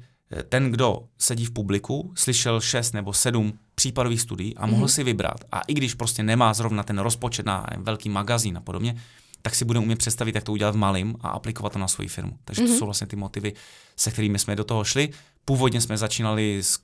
ten, 0.50 0.72
kdo 0.72 1.00
sedí 1.20 1.46
v 1.46 1.52
publiku, 1.52 2.14
slyšel 2.16 2.62
šest 2.62 2.94
nebo 2.94 3.14
sedm 3.14 3.60
případových 3.84 4.22
studií 4.22 4.56
a 4.56 4.66
mohl 4.66 4.86
mm-hmm. 4.86 4.96
si 4.96 5.04
vybrat. 5.04 5.44
A 5.52 5.62
i 5.68 5.74
když 5.74 5.94
prostě 5.94 6.24
nemá 6.24 6.54
zrovna 6.54 6.84
ten 6.84 7.00
rozpočet 7.00 7.46
na 7.46 7.68
velký 7.78 8.10
magazín 8.10 8.58
a 8.58 8.62
podobně, 8.62 8.96
tak 9.42 9.56
si 9.56 9.66
bude 9.66 9.80
umět 9.80 10.00
představit, 10.00 10.36
jak 10.36 10.44
to 10.44 10.52
udělat 10.52 10.76
v 10.76 10.78
malým 10.78 11.16
a 11.22 11.30
aplikovat 11.30 11.74
to 11.74 11.80
na 11.80 11.88
svoji 11.88 12.08
firmu. 12.08 12.38
Takže 12.44 12.62
mm-hmm. 12.62 12.66
to 12.66 12.72
mhm. 12.72 12.80
jsou 12.80 12.86
vlastně 12.86 13.08
ty 13.08 13.16
motivy, 13.16 13.54
se 13.96 14.12
kterými 14.12 14.40
jsme 14.40 14.56
do 14.56 14.64
toho 14.64 14.84
šli. 14.84 15.10
Původně 15.46 15.82
jsme 15.82 15.98
začínali 15.98 16.64
s 16.64 16.80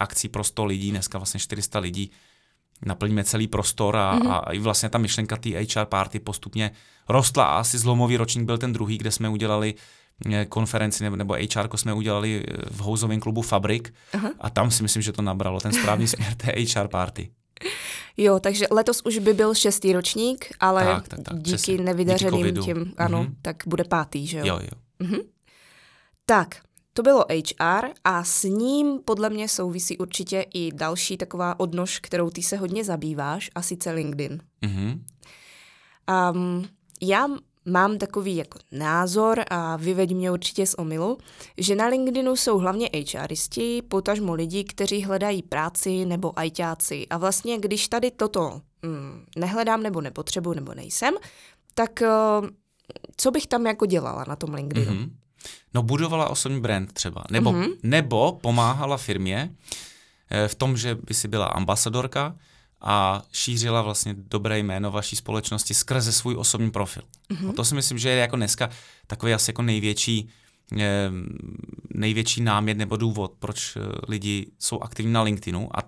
akcí 0.00 0.28
pro 0.28 0.44
100 0.44 0.64
lidí, 0.64 0.90
dneska 0.90 1.18
vlastně 1.18 1.40
400 1.40 1.78
lidí. 1.78 2.10
Naplníme 2.82 3.24
celý 3.24 3.46
prostor 3.48 3.96
a, 3.96 4.18
mm-hmm. 4.18 4.30
a 4.32 4.52
i 4.52 4.58
vlastně 4.58 4.88
ta 4.88 4.98
myšlenka 4.98 5.36
té 5.36 5.50
HR 5.50 5.84
party 5.84 6.20
postupně 6.20 6.70
rostla 7.08 7.44
a 7.44 7.58
asi 7.60 7.78
zlomový 7.78 8.16
ročník 8.16 8.44
byl 8.44 8.58
ten 8.58 8.72
druhý, 8.72 8.98
kde 8.98 9.10
jsme 9.10 9.28
udělali 9.28 9.74
konferenci 10.48 11.04
nebo, 11.04 11.16
nebo 11.16 11.34
HR 11.34 11.76
jsme 11.76 11.92
udělali 11.92 12.44
eh, 12.48 12.56
v 12.70 12.78
houzovém 12.78 13.20
klubu 13.20 13.42
Fabrik 13.42 13.94
Aha. 14.12 14.30
a 14.40 14.50
tam 14.50 14.70
si 14.70 14.82
myslím, 14.82 15.02
že 15.02 15.12
to 15.12 15.22
nabralo 15.22 15.60
ten 15.60 15.72
správný 15.72 16.08
směr 16.08 16.34
té 16.34 16.52
HR 16.52 16.88
party. 16.88 17.30
Jo, 18.16 18.40
takže 18.40 18.66
letos 18.70 19.02
už 19.04 19.18
by 19.18 19.34
byl 19.34 19.54
šestý 19.54 19.92
ročník, 19.92 20.46
ale 20.60 20.84
tak, 20.84 21.08
tak, 21.08 21.20
tak, 21.20 21.36
díky 21.38 21.56
přesně. 21.56 21.78
nevydařeným 21.78 22.46
díky 22.46 22.60
tím, 22.60 22.92
ano, 22.96 23.24
mm-hmm. 23.24 23.34
tak 23.42 23.56
bude 23.66 23.84
pátý, 23.84 24.26
že 24.26 24.38
jo? 24.38 24.46
Jo, 24.46 24.58
jo. 24.62 25.06
Mm-hmm. 25.06 25.20
Tak, 26.26 26.56
to 26.92 27.02
bylo 27.02 27.24
HR 27.30 27.86
a 28.04 28.24
s 28.24 28.42
ním 28.42 28.98
podle 29.04 29.30
mě 29.30 29.48
souvisí 29.48 29.98
určitě 29.98 30.46
i 30.54 30.72
další 30.72 31.16
taková 31.16 31.60
odnož, 31.60 31.98
kterou 31.98 32.30
ty 32.30 32.42
se 32.42 32.56
hodně 32.56 32.84
zabýváš, 32.84 33.50
a 33.54 33.62
sice 33.62 33.90
LinkedIn. 33.90 34.40
Mm-hmm. 34.62 35.00
Um, 36.32 36.68
já 37.00 37.28
mám 37.70 37.98
takový 37.98 38.36
jako 38.36 38.58
názor 38.72 39.44
a 39.50 39.76
vyveď 39.76 40.14
mě 40.14 40.30
určitě 40.30 40.66
z 40.66 40.74
omilu, 40.78 41.18
že 41.58 41.74
na 41.74 41.86
LinkedInu 41.86 42.36
jsou 42.36 42.58
hlavně 42.58 42.90
HRisti, 43.14 43.82
potažmo 43.82 44.34
lidi, 44.34 44.64
kteří 44.64 45.04
hledají 45.04 45.42
práci 45.42 46.04
nebo 46.04 46.38
ajťáci. 46.38 47.06
A 47.10 47.18
vlastně, 47.18 47.58
když 47.58 47.88
tady 47.88 48.10
toto 48.10 48.60
mm, 48.82 49.24
nehledám 49.36 49.82
nebo 49.82 50.00
nepotřebuji 50.00 50.54
nebo 50.54 50.74
nejsem, 50.74 51.14
tak 51.74 52.02
uh, 52.02 52.48
co 53.16 53.30
bych 53.30 53.46
tam 53.46 53.66
jako 53.66 53.86
dělala 53.86 54.24
na 54.28 54.36
tom 54.36 54.54
LinkedInu? 54.54 54.92
Mm-hmm. 54.92 55.10
No 55.74 55.82
budovala 55.82 56.28
osobní 56.28 56.60
brand 56.60 56.92
třeba, 56.92 57.24
nebo, 57.30 57.50
mm-hmm. 57.52 57.76
nebo 57.82 58.38
pomáhala 58.42 58.96
firmě 58.96 59.54
eh, 60.30 60.48
v 60.48 60.54
tom, 60.54 60.76
že 60.76 60.94
by 60.94 61.14
si 61.14 61.28
byla 61.28 61.46
ambasadorka, 61.46 62.36
a 62.80 63.22
šířila 63.32 63.82
vlastně 63.82 64.14
dobré 64.18 64.58
jméno 64.58 64.90
vaší 64.90 65.16
společnosti 65.16 65.74
skrze 65.74 66.12
svůj 66.12 66.36
osobní 66.36 66.70
profil. 66.70 67.02
Mm-hmm. 67.30 67.50
A 67.50 67.52
to 67.52 67.64
si 67.64 67.74
myslím, 67.74 67.98
že 67.98 68.08
je 68.08 68.16
jako 68.16 68.36
dneska 68.36 68.70
takový 69.06 69.34
asi 69.34 69.50
jako 69.50 69.62
největší, 69.62 70.28
největší 71.94 72.40
námět 72.40 72.78
nebo 72.78 72.96
důvod, 72.96 73.32
proč 73.38 73.76
eh, 73.76 73.80
lidi 74.08 74.46
jsou 74.58 74.80
aktivní 74.80 75.12
na 75.12 75.22
LinkedInu. 75.22 75.78
A 75.78 75.82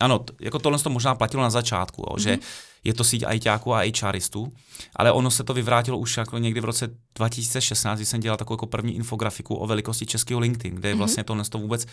ano, 0.00 0.24
jako 0.40 0.58
tohle 0.58 0.78
to 0.78 0.90
možná 0.90 1.14
platilo 1.14 1.42
na 1.42 1.50
začátku, 1.50 2.02
jo, 2.10 2.16
mm-hmm. 2.16 2.22
že 2.22 2.38
je 2.84 2.94
to 2.94 3.04
síť 3.04 3.24
ITáků 3.32 3.74
a 3.74 3.82
HRistů, 4.02 4.52
ale 4.96 5.12
ono 5.12 5.30
se 5.30 5.44
to 5.44 5.54
vyvrátilo 5.54 5.98
už 5.98 6.16
jako 6.16 6.38
někdy 6.38 6.60
v 6.60 6.64
roce 6.64 6.88
2016, 7.14 7.98
kdy 7.98 8.06
jsem 8.06 8.20
dělal 8.20 8.36
takovou 8.36 8.54
jako 8.54 8.66
první 8.66 8.96
infografiku 8.96 9.54
o 9.54 9.66
velikosti 9.66 10.06
českého 10.06 10.40
LinkedIn, 10.40 10.74
kde 10.74 10.92
mm-hmm. 10.92 10.98
vlastně 10.98 11.24
tohle 11.24 11.44
to 11.44 11.58
vůbec 11.58 11.86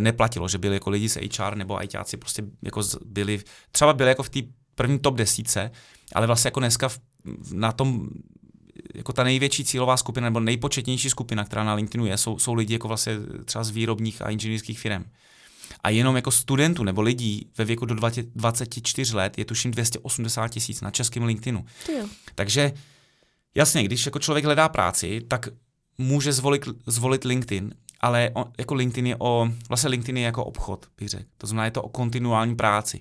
neplatilo, 0.00 0.48
že 0.48 0.58
byli 0.58 0.74
jako 0.74 0.90
lidi 0.90 1.08
z 1.08 1.16
HR 1.38 1.56
nebo 1.56 1.84
ITáci 1.84 2.16
prostě 2.16 2.42
jako 2.62 2.82
byli, 3.04 3.40
třeba 3.72 3.92
byli 3.92 4.08
jako 4.08 4.22
v 4.22 4.30
té 4.30 4.40
první 4.74 4.98
top 4.98 5.14
desíce, 5.14 5.70
ale 6.14 6.26
vlastně 6.26 6.48
jako 6.48 6.60
dneska 6.60 6.88
v, 6.88 7.00
na 7.52 7.72
tom 7.72 8.08
jako 8.94 9.12
ta 9.12 9.24
největší 9.24 9.64
cílová 9.64 9.96
skupina 9.96 10.24
nebo 10.24 10.40
nejpočetnější 10.40 11.10
skupina, 11.10 11.44
která 11.44 11.64
na 11.64 11.74
LinkedInu 11.74 12.06
je, 12.06 12.18
jsou, 12.18 12.38
jsou 12.38 12.54
lidi 12.54 12.72
jako 12.72 12.88
vlastně 12.88 13.12
třeba 13.44 13.64
z 13.64 13.70
výrobních 13.70 14.22
a 14.22 14.30
inženýrských 14.30 14.80
firm. 14.80 15.04
A 15.80 15.90
jenom 15.90 16.16
jako 16.16 16.30
studentů 16.30 16.84
nebo 16.84 17.02
lidí 17.02 17.50
ve 17.58 17.64
věku 17.64 17.86
do 17.86 17.94
20, 17.94 18.26
24 18.34 19.16
let 19.16 19.38
je 19.38 19.44
tuším 19.44 19.70
280 19.70 20.48
tisíc 20.48 20.80
na 20.80 20.90
českém 20.90 21.22
LinkedInu. 21.22 21.64
Takže 22.34 22.72
jasně, 23.54 23.82
když 23.82 24.06
jako 24.06 24.18
člověk 24.18 24.44
hledá 24.44 24.68
práci, 24.68 25.20
tak 25.28 25.48
může 25.98 26.32
zvolit, 26.32 26.62
zvolit 26.86 27.24
LinkedIn, 27.24 27.74
ale 28.04 28.30
on, 28.34 28.44
jako 28.58 28.74
LinkedIn 28.74 29.06
je 29.06 29.16
o, 29.18 29.48
vlastně 29.68 29.90
LinkedIn 29.90 30.16
je 30.16 30.22
jako 30.22 30.44
obchod, 30.44 30.86
bych 30.98 31.08
řekl. 31.08 31.24
To 31.38 31.46
znamená, 31.46 31.64
je 31.64 31.70
to 31.70 31.82
o 31.82 31.88
kontinuální 31.88 32.56
práci. 32.56 33.00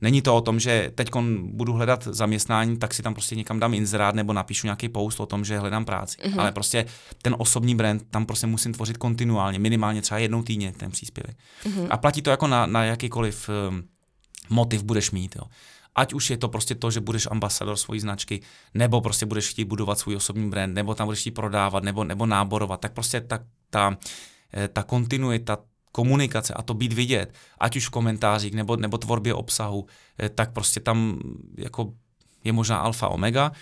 Není 0.00 0.22
to 0.22 0.36
o 0.36 0.40
tom, 0.40 0.60
že 0.60 0.92
teď 0.94 1.08
budu 1.42 1.72
hledat 1.72 2.04
zaměstnání, 2.04 2.76
tak 2.76 2.94
si 2.94 3.02
tam 3.02 3.14
prostě 3.14 3.36
někam 3.36 3.60
dám 3.60 3.74
inzerát 3.74 4.14
nebo 4.14 4.32
napíšu 4.32 4.66
nějaký 4.66 4.88
post 4.88 5.20
o 5.20 5.26
tom, 5.26 5.44
že 5.44 5.58
hledám 5.58 5.84
práci. 5.84 6.16
Mm-hmm. 6.18 6.40
Ale 6.40 6.52
prostě 6.52 6.86
ten 7.22 7.36
osobní 7.38 7.74
brand 7.74 8.02
tam 8.10 8.26
prostě 8.26 8.46
musím 8.46 8.72
tvořit 8.72 8.96
kontinuálně, 8.96 9.58
minimálně 9.58 10.02
třeba 10.02 10.18
jednou 10.18 10.42
týdně 10.42 10.72
ten 10.72 10.90
příspěvek. 10.90 11.36
Mm-hmm. 11.64 11.86
A 11.90 11.96
platí 11.96 12.22
to 12.22 12.30
jako 12.30 12.46
na, 12.46 12.66
na 12.66 12.84
jakýkoliv 12.84 13.50
um, 13.68 13.82
motiv 14.50 14.82
budeš 14.82 15.10
mít. 15.10 15.36
Jo. 15.36 15.42
Ať 15.94 16.12
už 16.12 16.30
je 16.30 16.36
to 16.36 16.48
prostě 16.48 16.74
to, 16.74 16.90
že 16.90 17.00
budeš 17.00 17.28
ambasador 17.30 17.76
svojí 17.76 18.00
značky, 18.00 18.40
nebo 18.74 19.00
prostě 19.00 19.26
budeš 19.26 19.48
chtít 19.48 19.64
budovat 19.64 19.98
svůj 19.98 20.16
osobní 20.16 20.50
brand, 20.50 20.74
nebo 20.74 20.94
tam 20.94 21.06
budeš 21.06 21.20
chtít 21.20 21.30
prodávat, 21.30 21.84
nebo, 21.84 22.04
nebo 22.04 22.26
náborovat, 22.26 22.80
tak 22.80 22.92
prostě 22.92 23.20
ta, 23.20 23.38
ta 23.70 23.96
ta 24.72 24.82
kontinuita, 24.82 25.58
komunikace 25.94 26.54
a 26.54 26.62
to 26.62 26.74
být 26.74 26.92
vidět, 26.92 27.34
ať 27.58 27.76
už 27.76 27.86
v 27.86 27.90
komentářích 27.90 28.54
nebo, 28.54 28.76
nebo 28.76 28.98
tvorbě 28.98 29.34
obsahu, 29.34 29.86
eh, 30.18 30.28
tak 30.28 30.52
prostě 30.52 30.80
tam 30.80 31.20
jako 31.58 31.92
je 32.44 32.52
možná 32.52 32.78
alfa 32.78 33.08
omega. 33.08 33.52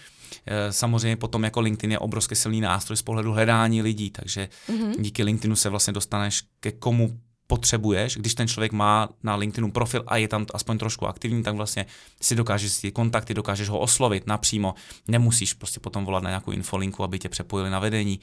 Eh, 0.46 0.72
samozřejmě 0.72 1.16
potom 1.16 1.44
jako 1.44 1.60
LinkedIn 1.60 1.92
je 1.92 1.98
obrovský 1.98 2.34
silný 2.34 2.60
nástroj 2.60 2.96
z 2.96 3.02
pohledu 3.02 3.32
hledání 3.32 3.82
lidí, 3.82 4.10
takže 4.10 4.48
mm-hmm. 4.68 4.94
díky 4.98 5.22
LinkedInu 5.22 5.56
se 5.56 5.68
vlastně 5.68 5.92
dostaneš 5.92 6.42
ke 6.60 6.72
komu 6.72 7.20
potřebuješ, 7.46 8.16
když 8.16 8.34
ten 8.34 8.48
člověk 8.48 8.72
má 8.72 9.08
na 9.22 9.36
LinkedInu 9.36 9.72
profil 9.72 10.04
a 10.06 10.16
je 10.16 10.28
tam 10.28 10.46
aspoň 10.54 10.78
trošku 10.78 11.06
aktivní, 11.06 11.42
tak 11.42 11.54
vlastně 11.54 11.86
si 12.20 12.34
dokážeš 12.34 12.72
si 12.72 12.90
kontakty, 12.90 13.34
dokážeš 13.34 13.68
ho 13.68 13.78
oslovit 13.78 14.26
napřímo, 14.26 14.74
nemusíš 15.08 15.54
prostě 15.54 15.80
potom 15.80 16.04
volat 16.04 16.22
na 16.22 16.30
nějakou 16.30 16.50
infolinku, 16.50 17.04
aby 17.04 17.18
tě 17.18 17.28
přepojili 17.28 17.70
na 17.70 17.78
vedení. 17.78 18.20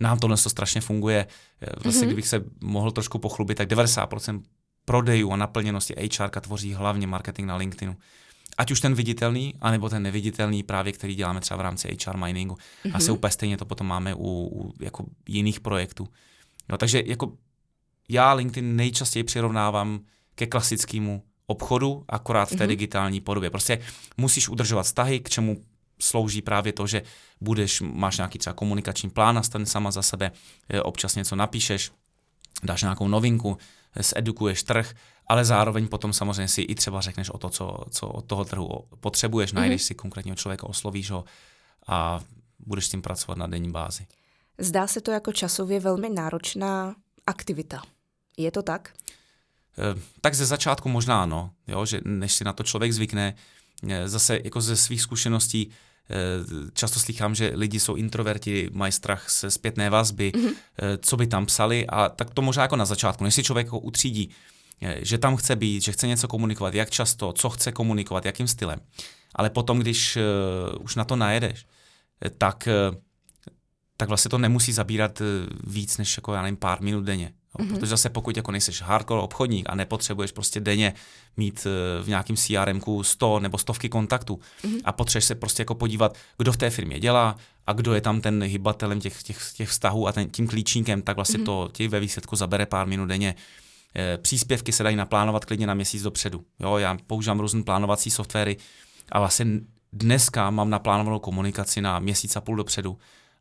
Nám 0.00 0.18
tohle 0.18 0.36
to 0.36 0.50
strašně 0.50 0.80
funguje. 0.80 1.26
Vlastně, 1.82 2.02
mm-hmm. 2.02 2.06
kdybych 2.06 2.28
se 2.28 2.44
mohl 2.60 2.90
trošku 2.90 3.18
pochlubit, 3.18 3.58
tak 3.58 3.68
90% 3.68 4.42
prodejů 4.84 5.32
a 5.32 5.36
naplněnosti 5.36 5.94
HR 5.94 6.28
tvoří 6.40 6.74
hlavně 6.74 7.06
marketing 7.06 7.48
na 7.48 7.56
LinkedInu. 7.56 7.96
Ať 8.58 8.70
už 8.70 8.80
ten 8.80 8.94
viditelný, 8.94 9.54
anebo 9.60 9.88
ten 9.88 10.02
neviditelný 10.02 10.62
právě, 10.62 10.92
který 10.92 11.14
děláme 11.14 11.40
třeba 11.40 11.58
v 11.58 11.60
rámci 11.60 11.96
HR 12.04 12.16
miningu. 12.16 12.54
Mm-hmm. 12.54 12.90
A 12.94 13.00
se 13.00 13.12
úplně 13.12 13.30
stejně 13.30 13.56
to 13.56 13.64
potom 13.64 13.86
máme 13.86 14.14
u, 14.14 14.48
u 14.52 14.72
jako 14.80 15.04
jiných 15.28 15.60
projektů. 15.60 16.08
No, 16.68 16.78
takže 16.78 17.02
jako 17.06 17.32
já 18.08 18.32
LinkedIn 18.32 18.76
nejčastěji 18.76 19.24
přirovnávám 19.24 20.00
ke 20.34 20.46
klasickému 20.46 21.22
obchodu, 21.46 22.04
akorát 22.08 22.44
v 22.44 22.56
té 22.56 22.56
mm-hmm. 22.56 22.68
digitální 22.68 23.20
podobě. 23.20 23.50
Prostě 23.50 23.78
musíš 24.16 24.48
udržovat 24.48 24.82
vztahy, 24.82 25.20
k 25.20 25.28
čemu 25.28 25.56
slouží 26.02 26.42
právě 26.42 26.72
to, 26.72 26.86
že 26.86 27.02
budeš, 27.40 27.80
máš 27.80 28.16
nějaký 28.16 28.38
třeba 28.38 28.54
komunikační 28.54 29.10
plán 29.10 29.34
nastaven 29.34 29.66
sama 29.66 29.90
za 29.90 30.02
sebe, 30.02 30.32
eh, 30.68 30.82
občas 30.82 31.14
něco 31.14 31.36
napíšeš, 31.36 31.92
dáš 32.62 32.82
nějakou 32.82 33.08
novinku, 33.08 33.58
eh, 33.96 34.02
zedukuješ 34.02 34.62
trh, 34.62 34.94
ale 35.26 35.44
zároveň 35.44 35.88
potom 35.88 36.12
samozřejmě 36.12 36.48
si 36.48 36.62
i 36.62 36.74
třeba 36.74 37.00
řekneš 37.00 37.30
o 37.30 37.38
to, 37.38 37.48
co, 37.48 37.84
co 37.90 38.08
od 38.08 38.24
toho 38.24 38.44
trhu 38.44 38.68
potřebuješ, 39.00 39.52
najdeš 39.52 39.82
mm-hmm. 39.82 39.86
si 39.86 39.94
konkrétního 39.94 40.36
člověka, 40.36 40.66
oslovíš 40.66 41.10
ho 41.10 41.24
a 41.86 42.20
budeš 42.58 42.86
s 42.86 42.90
tím 42.90 43.02
pracovat 43.02 43.38
na 43.38 43.46
denní 43.46 43.70
bázi. 43.70 44.06
Zdá 44.58 44.86
se 44.86 45.00
to 45.00 45.10
jako 45.10 45.32
časově 45.32 45.80
velmi 45.80 46.10
náročná 46.10 46.94
aktivita. 47.26 47.82
Je 48.36 48.50
to 48.50 48.62
tak? 48.62 48.92
Eh, 49.78 50.00
tak 50.20 50.34
ze 50.34 50.46
začátku 50.46 50.88
možná 50.88 51.22
ano, 51.22 51.50
jo, 51.66 51.86
že 51.86 52.00
než 52.04 52.32
si 52.34 52.44
na 52.44 52.52
to 52.52 52.62
člověk 52.62 52.92
zvykne, 52.92 53.34
zase 54.04 54.40
jako 54.44 54.60
ze 54.60 54.76
svých 54.76 55.02
zkušeností 55.02 55.70
často 56.72 57.00
slychám, 57.00 57.34
že 57.34 57.52
lidi 57.54 57.80
jsou 57.80 57.94
introverti, 57.94 58.70
mají 58.72 58.92
strach 58.92 59.30
se 59.30 59.50
zpětné 59.50 59.90
vazby, 59.90 60.32
mm-hmm. 60.34 60.54
co 61.02 61.16
by 61.16 61.26
tam 61.26 61.46
psali 61.46 61.86
a 61.86 62.08
tak 62.08 62.34
to 62.34 62.42
možná 62.42 62.62
jako 62.62 62.76
na 62.76 62.84
začátku, 62.84 63.24
než 63.24 63.34
si 63.34 63.42
člověk 63.42 63.66
jako 63.66 63.78
utřídí, 63.78 64.30
že 64.96 65.18
tam 65.18 65.36
chce 65.36 65.56
být, 65.56 65.82
že 65.82 65.92
chce 65.92 66.06
něco 66.06 66.28
komunikovat, 66.28 66.74
jak 66.74 66.90
často, 66.90 67.32
co 67.32 67.50
chce 67.50 67.72
komunikovat, 67.72 68.26
jakým 68.26 68.48
stylem. 68.48 68.80
Ale 69.34 69.50
potom, 69.50 69.78
když 69.78 70.18
už 70.80 70.96
na 70.96 71.04
to 71.04 71.16
najedeš, 71.16 71.66
tak, 72.38 72.68
tak 73.96 74.08
vlastně 74.08 74.28
to 74.28 74.38
nemusí 74.38 74.72
zabírat 74.72 75.22
víc 75.64 75.98
než 75.98 76.16
jako, 76.16 76.34
já 76.34 76.42
nevím, 76.42 76.56
pár 76.56 76.82
minut 76.82 77.04
denně. 77.04 77.32
No, 77.58 77.64
mm-hmm. 77.64 77.74
Protože 77.74 77.86
zase 77.86 78.10
pokud 78.10 78.36
jako 78.36 78.52
nejseš 78.52 78.82
hardcore 78.82 79.22
obchodník 79.22 79.66
a 79.68 79.74
nepotřebuješ 79.74 80.32
prostě 80.32 80.60
denně 80.60 80.94
mít 81.36 81.66
eh, 81.66 82.02
v 82.02 82.08
nějakém 82.08 82.36
CRM 82.36 82.80
100 83.02 83.40
nebo 83.40 83.58
stovky 83.58 83.88
kontaktů 83.88 84.40
mm-hmm. 84.62 84.80
a 84.84 84.92
potřebuješ 84.92 85.24
se 85.24 85.34
prostě 85.34 85.60
jako 85.60 85.74
podívat, 85.74 86.18
kdo 86.38 86.52
v 86.52 86.56
té 86.56 86.70
firmě 86.70 87.00
dělá 87.00 87.36
a 87.66 87.72
kdo 87.72 87.94
je 87.94 88.00
tam 88.00 88.20
ten 88.20 88.42
hybatelem 88.42 89.00
těch, 89.00 89.22
těch, 89.22 89.38
těch 89.56 89.68
vztahů 89.68 90.08
a 90.08 90.12
ten, 90.12 90.30
tím 90.30 90.48
klíčníkem, 90.48 91.02
tak 91.02 91.16
vlastně 91.16 91.38
mm-hmm. 91.38 91.44
to 91.44 91.68
ti 91.72 91.88
ve 91.88 92.00
výsledku 92.00 92.36
zabere 92.36 92.66
pár 92.66 92.86
minut 92.86 93.06
denně. 93.06 93.34
E, 93.96 94.18
příspěvky 94.18 94.72
se 94.72 94.82
dají 94.82 94.96
naplánovat 94.96 95.44
klidně 95.44 95.66
na 95.66 95.74
měsíc 95.74 96.02
dopředu. 96.02 96.44
Jo, 96.60 96.76
já 96.76 96.98
používám 97.06 97.40
různé 97.40 97.62
plánovací 97.62 98.10
softwary 98.10 98.56
a 99.12 99.18
vlastně 99.18 99.46
dneska 99.92 100.50
mám 100.50 100.70
naplánovanou 100.70 101.18
komunikaci 101.18 101.80
na 101.80 101.98
měsíc 101.98 102.36
a 102.36 102.40
půl 102.40 102.56
dopředu 102.56 102.98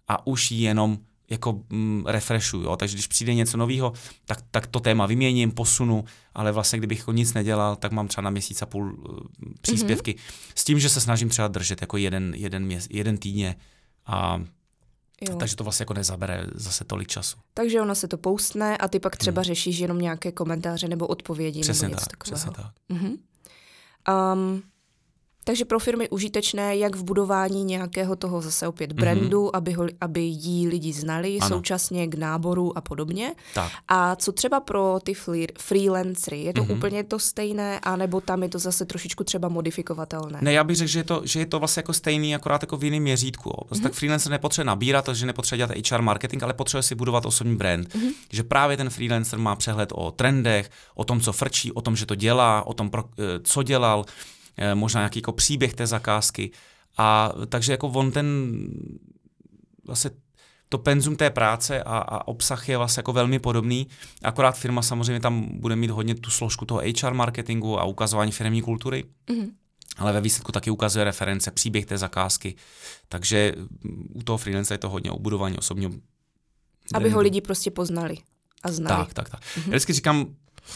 a 0.08 0.28
už 0.28 0.52
jenom 0.52 0.98
jako 1.30 1.62
mm, 1.70 2.04
refreshuju. 2.08 2.64
Jo? 2.64 2.76
Takže 2.76 2.96
když 2.96 3.08
přijde 3.08 3.34
něco 3.34 3.58
nového, 3.58 3.94
tak, 4.26 4.44
tak 4.52 4.68
to 4.68 4.80
téma 4.80 5.06
vyměním, 5.06 5.52
posunu, 5.52 6.04
ale 6.34 6.52
vlastně 6.52 6.80
kdybych 6.80 7.00
jako 7.00 7.12
nic 7.12 7.34
nedělal, 7.34 7.76
tak 7.76 7.92
mám 7.92 8.08
třeba 8.08 8.22
na 8.22 8.30
měsíc 8.30 8.62
a 8.62 8.66
půl 8.66 8.94
uh, 8.94 9.18
příspěvky. 9.62 10.12
Mm-hmm. 10.12 10.52
S 10.56 10.64
tím, 10.64 10.80
že 10.80 10.90
se 10.90 11.02
snažím 11.02 11.30
třeba 11.30 11.48
držet 11.48 11.82
jako 11.82 11.98
jeden, 11.98 12.34
jeden, 12.38 12.66
měs, 12.66 12.88
jeden 12.90 13.18
týdně 13.18 13.56
a 14.06 14.42
Jo. 15.30 15.36
Takže 15.36 15.56
to 15.56 15.64
vlastně 15.64 15.84
jako 15.84 15.94
nezabere 15.94 16.46
zase 16.56 16.84
tolik 16.84 17.08
času. 17.08 17.38
Takže 17.54 17.82
ono 17.82 17.96
se 17.96 18.08
to 18.08 18.18
poustne 18.18 18.78
a 18.78 18.88
ty 18.88 19.00
pak 19.00 19.18
třeba 19.18 19.42
hmm. 19.42 19.46
řešíš 19.46 19.80
jenom 19.80 20.00
nějaké 20.00 20.32
komentáře 20.32 20.88
nebo 20.88 21.08
odpovědi 21.08 21.62
přesně 21.62 21.88
nebo 21.88 21.96
něco 21.96 22.06
tak, 22.06 22.18
takového. 22.18 22.36
Přesně 22.36 22.52
tak. 22.52 22.74
Mm-hmm. 22.90 23.18
Um, 24.34 24.64
takže 25.44 25.66
pro 25.66 25.80
firmy 25.80 26.10
užitečné 26.10 26.78
jak 26.78 26.96
v 26.96 27.04
budování 27.04 27.64
nějakého 27.64 28.16
toho 28.16 28.42
zase 28.42 28.68
opět 28.68 28.90
mhm. 28.92 29.00
brandu, 29.00 29.46
mm-hmm. 29.46 29.52
aby, 29.54 29.72
ho, 29.74 29.86
aby 30.02 30.22
jí 30.22 30.68
lidi 30.68 30.94
znali, 30.94 31.38
ano. 31.42 31.50
současně 31.50 32.08
k 32.08 32.16
náboru 32.16 32.78
a 32.78 32.82
podobně. 32.82 33.36
Tak. 33.54 33.72
A 33.88 34.16
co 34.16 34.32
třeba 34.32 34.60
pro 34.60 35.00
ty 35.04 35.14
freelancery? 35.58 36.42
Je 36.42 36.54
to 36.54 36.64
mm-hmm. 36.64 36.78
úplně 36.78 37.04
to 37.04 37.20
stejné, 37.20 37.80
anebo 37.80 38.22
tam 38.22 38.44
je 38.44 38.50
to 38.50 38.60
zase 38.60 38.86
trošičku 38.86 39.24
třeba 39.24 39.50
modifikovatelné? 39.50 40.40
Ne, 40.42 40.54
já 40.54 40.64
bych 40.64 40.76
řekl, 40.76 40.90
že 40.90 41.00
je 41.00 41.04
to, 41.04 41.22
že 41.26 41.40
je 41.40 41.46
to 41.46 41.60
vlastně 41.60 41.80
jako 41.80 41.94
stejný, 41.94 42.36
akorát 42.36 42.64
jako 42.64 42.78
v 42.78 42.84
jiném 42.84 43.04
měřítku. 43.04 43.50
Mm-hmm. 43.50 43.84
Tak 43.84 43.94
freelancer 43.94 44.32
nepotřebuje 44.32 44.66
nabírat, 44.66 45.06
takže 45.06 45.26
nepotřebuje 45.26 45.68
dělat 45.68 45.90
HR 45.92 46.02
marketing, 46.02 46.44
ale 46.44 46.54
potřebuje 46.54 46.84
si 46.84 46.96
budovat 46.96 47.26
osobní 47.26 47.56
brand. 47.56 47.88
Mm-hmm. 47.88 48.14
Že 48.32 48.44
právě 48.44 48.78
ten 48.78 48.90
freelancer 48.90 49.40
má 49.40 49.56
přehled 49.56 49.90
o 49.96 50.12
trendech, 50.12 50.70
o 50.96 51.04
tom, 51.04 51.22
co 51.22 51.34
frčí, 51.34 51.72
o 51.72 51.82
tom, 51.82 51.96
že 51.96 52.06
to 52.06 52.16
dělá, 52.16 52.68
o 52.68 52.74
tom, 52.74 52.90
pro, 52.90 53.04
eh, 53.18 53.40
co 53.44 53.64
dělal 53.64 54.06
možná 54.74 55.02
nějaký 55.02 55.20
jako 55.20 55.32
příběh 55.32 55.74
té 55.74 55.88
zakázky. 55.88 56.52
A 56.98 57.32
takže 57.50 57.72
jako 57.72 57.88
on 57.88 58.12
ten 58.12 58.28
vlastně 59.86 60.12
to 60.70 60.78
penzum 60.78 61.16
té 61.16 61.30
práce 61.30 61.84
a, 61.84 61.98
a 61.98 62.28
obsah 62.28 62.70
je 62.70 62.78
vlastně 62.78 63.00
jako 63.00 63.14
velmi 63.14 63.40
podobný, 63.40 63.88
akorát 64.24 64.52
firma 64.58 64.82
samozřejmě 64.82 65.20
tam 65.20 65.60
bude 65.60 65.76
mít 65.76 65.92
hodně 65.92 66.16
tu 66.16 66.30
složku 66.30 66.66
toho 66.66 66.82
HR 67.02 67.14
marketingu 67.14 67.80
a 67.80 67.84
ukazování 67.84 68.32
firmní 68.32 68.62
kultury, 68.62 69.04
mm-hmm. 69.28 69.50
ale 69.98 70.14
ve 70.14 70.22
výsledku 70.22 70.52
taky 70.52 70.70
ukazuje 70.70 71.06
reference, 71.06 71.52
příběh 71.52 71.86
té 71.86 71.98
zakázky, 71.98 72.56
takže 73.10 73.54
u 74.14 74.24
toho 74.24 74.38
freelance 74.38 74.74
je 74.74 74.78
to 74.78 74.90
hodně 74.90 75.12
o 75.12 75.20
budování 75.20 75.58
osobního 75.58 75.92
Aby 76.94 77.10
ho 77.10 77.22
lidi 77.22 77.42
prostě 77.42 77.72
poznali 77.72 78.18
a 78.64 78.72
znali. 78.72 79.06
Tak, 79.06 79.14
tak, 79.14 79.30
tak. 79.30 79.42
Mm-hmm. 79.42 79.64
Já 79.66 79.70
vždycky 79.70 79.94
říkám, 79.94 80.26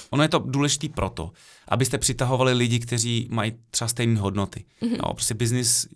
Ono 0.10 0.24
je 0.24 0.30
to 0.30 0.40
důležité 0.40 0.90
proto, 0.90 1.32
abyste 1.68 1.98
přitahovali 1.98 2.54
lidi, 2.54 2.80
kteří 2.80 3.28
mají 3.32 3.52
třeba 3.70 3.88
stejné 3.88 4.20
hodnoty. 4.20 4.66
Mm-hmm. 4.82 4.98
No, 5.06 5.14
prostě 5.14 5.34
business, 5.34 5.88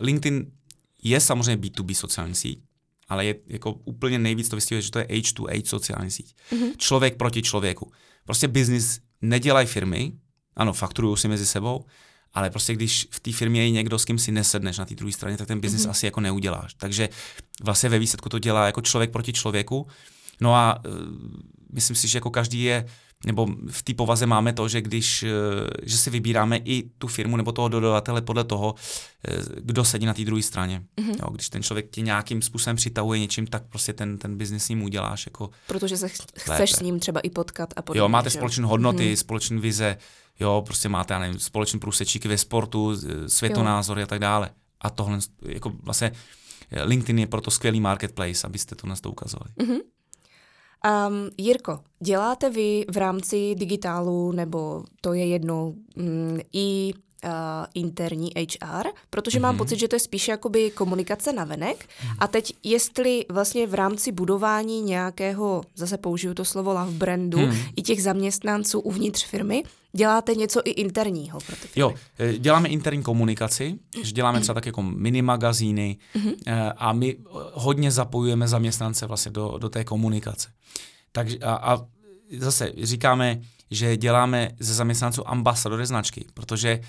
LinkedIn 0.00 0.46
je 1.02 1.20
samozřejmě 1.20 1.68
B2B 1.68 1.94
sociální 1.94 2.34
síť, 2.34 2.60
ale 3.08 3.24
je 3.24 3.34
jako 3.46 3.72
úplně 3.72 4.18
nejvíc 4.18 4.48
to 4.48 4.56
vystihuje, 4.56 4.82
že 4.82 4.90
to 4.90 4.98
je 4.98 5.04
H2H 5.04 5.64
sociální 5.64 6.10
síť. 6.10 6.34
Mm-hmm. 6.52 6.76
Člověk 6.76 7.16
proti 7.16 7.42
člověku. 7.42 7.92
Prostě 8.24 8.48
business 8.48 9.00
nedělají 9.22 9.66
firmy, 9.66 10.12
ano, 10.56 10.72
fakturují 10.72 11.16
si 11.16 11.28
mezi 11.28 11.46
sebou, 11.46 11.84
ale 12.34 12.50
prostě 12.50 12.74
když 12.74 13.08
v 13.10 13.20
té 13.20 13.32
firmě 13.32 13.62
je 13.62 13.70
někdo, 13.70 13.98
s 13.98 14.04
kým 14.04 14.18
si 14.18 14.32
nesedneš 14.32 14.78
na 14.78 14.84
té 14.84 14.94
druhé 14.94 15.12
straně, 15.12 15.36
tak 15.36 15.48
ten 15.48 15.60
business 15.60 15.86
mm-hmm. 15.86 15.90
asi 15.90 16.06
jako 16.06 16.20
neuděláš. 16.20 16.74
Takže 16.74 17.08
vlastně 17.62 17.88
ve 17.88 17.98
výsledku 17.98 18.28
to 18.28 18.38
dělá 18.38 18.66
jako 18.66 18.80
člověk 18.80 19.10
proti 19.10 19.32
člověku. 19.32 19.86
No 20.40 20.54
a 20.54 20.84
uh, 20.86 20.92
myslím 21.72 21.96
si, 21.96 22.08
že 22.08 22.16
jako 22.16 22.30
každý 22.30 22.62
je 22.62 22.86
nebo 23.26 23.46
v 23.70 23.82
té 23.82 23.94
povaze 23.94 24.26
máme 24.26 24.52
to, 24.52 24.68
že 24.68 24.80
když 24.80 25.22
eh, 25.22 25.28
že 25.82 25.96
si 25.96 26.10
vybíráme 26.10 26.56
i 26.56 26.82
tu 26.98 27.06
firmu 27.06 27.36
nebo 27.36 27.52
toho 27.52 27.68
dodavatele 27.68 28.22
podle 28.22 28.44
toho, 28.44 28.74
eh, 29.28 29.36
kdo 29.56 29.84
sedí 29.84 30.06
na 30.06 30.14
té 30.14 30.24
druhé 30.24 30.42
straně. 30.42 30.82
Mm-hmm. 30.96 31.16
Jo, 31.22 31.30
když 31.30 31.48
ten 31.48 31.62
člověk 31.62 31.90
ti 31.90 32.02
nějakým 32.02 32.42
způsobem 32.42 32.76
přitahuje 32.76 33.20
něčím, 33.20 33.46
tak 33.46 33.62
prostě 33.68 33.92
ten, 33.92 34.18
ten 34.18 34.36
biznis 34.36 34.64
s 34.64 34.68
ním 34.68 34.82
uděláš. 34.82 35.26
Jako 35.26 35.50
Protože 35.66 35.96
se 35.96 36.08
ch- 36.08 36.26
chceš 36.36 36.72
s 36.72 36.80
ním 36.80 37.00
třeba 37.00 37.20
i 37.20 37.30
potkat 37.30 37.74
a 37.76 37.82
podobně. 37.82 38.00
Jo, 38.00 38.08
máte 38.08 38.30
společné 38.30 38.66
hodnoty, 38.66 39.12
mm-hmm. 39.12 39.16
společné 39.16 39.60
vize, 39.60 39.96
jo, 40.40 40.62
prostě 40.66 40.88
máte, 40.88 41.14
já 41.14 41.20
nevím, 41.20 41.38
společné 41.38 41.80
průsečíky 41.80 42.28
ve 42.28 42.38
sportu, 42.38 42.96
světonázory 43.26 44.00
jo. 44.00 44.04
a 44.04 44.06
tak 44.06 44.18
dále. 44.18 44.50
A 44.80 44.90
tohle, 44.90 45.18
jako 45.42 45.72
vlastně 45.82 46.12
LinkedIn 46.84 47.18
je 47.18 47.26
proto 47.26 47.50
skvělý 47.50 47.80
marketplace, 47.80 48.46
abyste 48.46 48.74
to 48.74 48.86
nás 48.86 49.00
to 49.00 49.10
ukazovali. 49.10 49.50
Mm-hmm. 49.60 49.78
Um, 50.86 51.30
Jirko, 51.38 51.78
děláte 52.00 52.50
vy 52.50 52.84
v 52.90 52.96
rámci 52.96 53.54
digitálu, 53.54 54.32
nebo 54.32 54.84
to 55.00 55.12
je 55.12 55.26
jedno, 55.26 55.74
um, 55.96 56.38
i 56.52 56.92
uh, 57.24 57.30
interní 57.74 58.30
HR, 58.36 58.86
protože 59.10 59.38
mm-hmm. 59.38 59.42
mám 59.42 59.54
mhm. 59.54 59.58
pocit, 59.58 59.78
že 59.78 59.88
to 59.88 59.96
je 59.96 60.00
spíše 60.00 60.30
jakoby 60.30 60.70
komunikace 60.70 61.32
na 61.32 61.44
venek. 61.44 61.76
Mm-hmm. 61.76 62.16
A 62.18 62.26
teď, 62.26 62.52
jestli 62.64 63.24
vlastně 63.28 63.66
v 63.66 63.74
rámci 63.74 64.12
budování 64.12 64.82
nějakého, 64.82 65.62
zase 65.74 65.98
použiju 65.98 66.34
to 66.34 66.44
slovo 66.44 66.72
love 66.72 66.92
brandu, 66.92 67.38
mm-hmm. 67.38 67.72
i 67.76 67.82
těch 67.82 68.02
zaměstnanců 68.02 68.80
uvnitř 68.80 69.24
firmy, 69.24 69.62
děláte 69.92 70.34
něco 70.34 70.60
i 70.64 70.70
interního 70.70 71.40
pro 71.40 71.56
ty 71.56 71.68
firmy. 71.68 71.80
Jo, 71.80 71.94
eh, 72.18 72.38
děláme 72.38 72.68
interní 72.68 73.02
komunikaci, 73.02 73.78
že 74.02 74.12
děláme 74.12 74.40
třeba 74.40 74.54
tak 74.54 74.66
jako 74.66 74.82
mini 74.82 75.22
magazíny 75.22 75.98
mm-hmm. 76.16 76.72
a 76.76 76.92
my 76.92 77.16
hodně 77.52 77.90
zapojujeme 77.90 78.48
zaměstnance 78.48 79.06
vlastně 79.06 79.32
do, 79.32 79.58
do 79.58 79.68
té 79.68 79.84
komunikace. 79.84 80.48
Takže 81.12 81.38
a, 81.38 81.54
a 81.54 81.86
zase 82.38 82.72
říkáme, 82.82 83.40
že 83.70 83.96
děláme 83.96 84.50
ze 84.60 84.74
zaměstnanců 84.74 85.28
ambasadory 85.28 85.86
značky, 85.86 86.24
protože 86.34 86.68
e, 86.68 86.80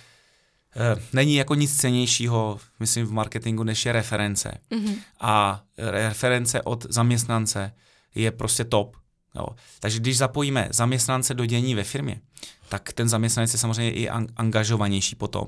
není 1.13 1.36
jako 1.36 1.55
nic 1.55 1.77
cenějšího, 1.77 2.60
myslím, 2.79 3.05
v 3.05 3.12
marketingu, 3.12 3.63
než 3.63 3.86
je 3.86 3.91
reference. 3.91 4.58
Mm-hmm. 4.71 4.95
A 5.19 5.63
reference 5.77 6.62
od 6.62 6.86
zaměstnance 6.89 7.71
je 8.15 8.32
prostě 8.32 8.63
top. 8.63 8.95
Jo. 9.36 9.47
Takže 9.79 9.99
když 9.99 10.17
zapojíme 10.17 10.67
zaměstnance 10.71 11.34
do 11.34 11.45
dění 11.45 11.75
ve 11.75 11.84
firmě, 11.84 12.21
tak 12.69 12.93
ten 12.93 13.10
zaměstnanec 13.10 13.53
je 13.53 13.60
samozřejmě 13.60 13.91
i 13.91 14.10
angažovanější 14.36 15.15
potom. 15.15 15.45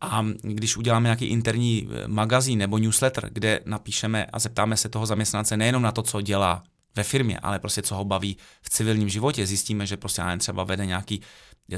A 0.00 0.26
když 0.42 0.76
uděláme 0.76 1.06
nějaký 1.06 1.26
interní 1.26 1.88
eh, 1.90 2.08
magazín 2.08 2.58
nebo 2.58 2.78
newsletter, 2.78 3.30
kde 3.32 3.60
napíšeme 3.64 4.26
a 4.26 4.38
zeptáme 4.38 4.76
se 4.76 4.88
toho 4.88 5.06
zaměstnance 5.06 5.56
nejenom 5.56 5.82
na 5.82 5.92
to, 5.92 6.02
co 6.02 6.20
dělá 6.20 6.62
ve 6.96 7.02
firmě, 7.02 7.38
ale 7.38 7.58
prostě 7.58 7.82
co 7.82 7.94
ho 7.94 8.04
baví 8.04 8.36
v 8.62 8.70
civilním 8.70 9.08
životě. 9.08 9.46
Zjistíme, 9.46 9.86
že 9.86 9.96
prostě 9.96 10.22
třeba 10.38 10.64
vede 10.64 10.86
nějaký 10.86 11.20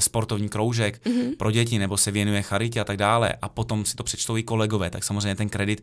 sportovní 0.00 0.48
kroužek 0.48 1.06
mm-hmm. 1.06 1.36
pro 1.36 1.50
děti 1.50 1.78
nebo 1.78 1.96
se 1.96 2.10
věnuje 2.10 2.42
charitě 2.42 2.80
a 2.80 2.84
tak 2.84 2.96
dále 2.96 3.32
a 3.42 3.48
potom 3.48 3.84
si 3.84 3.96
to 3.96 4.04
přečtou 4.04 4.36
i 4.36 4.42
kolegové, 4.42 4.90
tak 4.90 5.04
samozřejmě 5.04 5.34
ten 5.34 5.48
kredit 5.48 5.82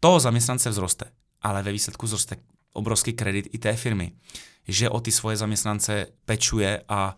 toho 0.00 0.20
zaměstnance 0.20 0.70
vzroste, 0.70 1.04
ale 1.42 1.62
ve 1.62 1.72
výsledku 1.72 2.06
vzroste 2.06 2.36
obrovský 2.72 3.12
kredit 3.12 3.48
i 3.52 3.58
té 3.58 3.76
firmy, 3.76 4.12
že 4.68 4.90
o 4.90 5.00
ty 5.00 5.12
svoje 5.12 5.36
zaměstnance 5.36 6.06
pečuje 6.24 6.82
a 6.88 7.16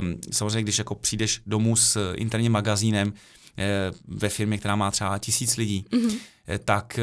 um, 0.00 0.20
samozřejmě, 0.32 0.62
když 0.62 0.78
jako 0.78 0.94
přijdeš 0.94 1.40
domů 1.46 1.76
s 1.76 2.14
interním 2.14 2.52
magazínem 2.52 3.12
e, 3.58 3.92
ve 4.08 4.28
firmě, 4.28 4.58
která 4.58 4.76
má 4.76 4.90
třeba 4.90 5.18
tisíc 5.18 5.56
lidí, 5.56 5.84
mm-hmm. 5.90 6.18
tak 6.64 6.98
e, 6.98 7.02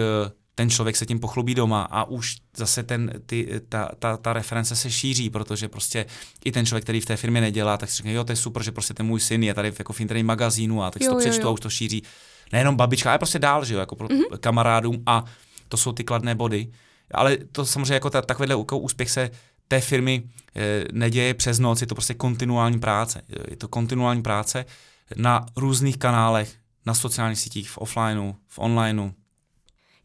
ten 0.55 0.69
člověk 0.69 0.95
se 0.95 1.05
tím 1.05 1.19
pochlubí 1.19 1.55
doma 1.55 1.81
a 1.81 2.03
už 2.03 2.35
zase 2.57 2.83
ten, 2.83 3.11
ty, 3.25 3.61
ta, 3.69 3.89
ta, 3.99 4.17
ta 4.17 4.33
reference 4.33 4.75
se 4.75 4.91
šíří, 4.91 5.29
protože 5.29 5.67
prostě 5.67 6.05
i 6.45 6.51
ten 6.51 6.65
člověk, 6.65 6.83
který 6.83 7.01
v 7.01 7.05
té 7.05 7.17
firmě 7.17 7.41
nedělá, 7.41 7.77
tak 7.77 7.89
si 7.89 7.97
řekne, 7.97 8.13
jo, 8.13 8.23
to 8.23 8.31
je 8.31 8.35
super, 8.35 8.63
že 8.63 8.71
prostě 8.71 8.93
ten 8.93 9.05
můj 9.05 9.19
syn 9.19 9.43
je 9.43 9.53
tady 9.53 9.71
v, 9.71 9.79
jako 9.79 9.93
v 9.93 10.01
interním 10.01 10.25
magazínu 10.25 10.83
a 10.83 10.91
tak 10.91 11.01
si 11.03 11.09
to 11.09 11.17
přečtu 11.17 11.47
a 11.47 11.51
už 11.51 11.59
to 11.59 11.69
šíří. 11.69 12.03
Nejenom 12.51 12.75
babička, 12.75 13.09
ale 13.09 13.17
prostě 13.17 13.39
dál, 13.39 13.65
že 13.65 13.73
jo, 13.73 13.79
jako 13.79 13.95
pro 13.95 14.07
mm-hmm. 14.07 14.37
kamarádům 14.39 15.03
a 15.05 15.23
to 15.67 15.77
jsou 15.77 15.91
ty 15.91 16.03
kladné 16.03 16.35
body. 16.35 16.71
Ale 17.11 17.37
to 17.51 17.65
samozřejmě 17.65 17.93
jako 17.93 18.09
ta, 18.09 18.21
takovýhle 18.21 18.55
úspěch 18.55 19.11
se 19.11 19.29
té 19.67 19.81
firmy 19.81 20.23
e, 20.55 20.85
neděje 20.91 21.33
přes 21.33 21.59
noc, 21.59 21.81
je 21.81 21.87
to 21.87 21.95
prostě 21.95 22.13
kontinuální 22.13 22.79
práce. 22.79 23.21
Je 23.49 23.55
to 23.55 23.67
kontinuální 23.67 24.21
práce 24.21 24.65
na 25.15 25.45
různých 25.55 25.97
kanálech, 25.97 26.55
na 26.85 26.93
sociálních 26.93 27.39
sítích, 27.39 27.69
v 27.69 27.77
offlineu, 27.77 28.33
v 28.47 28.59
onlineu, 28.59 29.11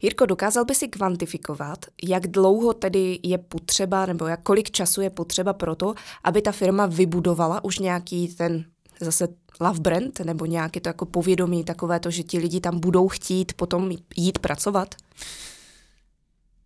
Jirko, 0.01 0.25
dokázal 0.25 0.65
by 0.65 0.75
si 0.75 0.87
kvantifikovat, 0.87 1.85
jak 2.03 2.27
dlouho 2.27 2.73
tedy 2.73 3.19
je 3.23 3.37
potřeba, 3.37 4.05
nebo 4.05 4.27
jak 4.27 4.43
kolik 4.43 4.71
času 4.71 5.01
je 5.01 5.09
potřeba 5.09 5.53
pro 5.53 5.75
to, 5.75 5.93
aby 6.23 6.41
ta 6.41 6.51
firma 6.51 6.85
vybudovala 6.85 7.63
už 7.63 7.79
nějaký 7.79 8.27
ten 8.27 8.65
zase 8.99 9.27
love 9.59 9.79
brand, 9.79 10.19
nebo 10.19 10.45
nějaké 10.45 10.79
to 10.79 10.89
jako 10.89 11.05
povědomí 11.05 11.63
takové 11.63 11.99
to, 11.99 12.11
že 12.11 12.23
ti 12.23 12.37
lidi 12.37 12.59
tam 12.59 12.79
budou 12.79 13.07
chtít 13.07 13.53
potom 13.53 13.91
jít 14.15 14.39
pracovat? 14.39 14.95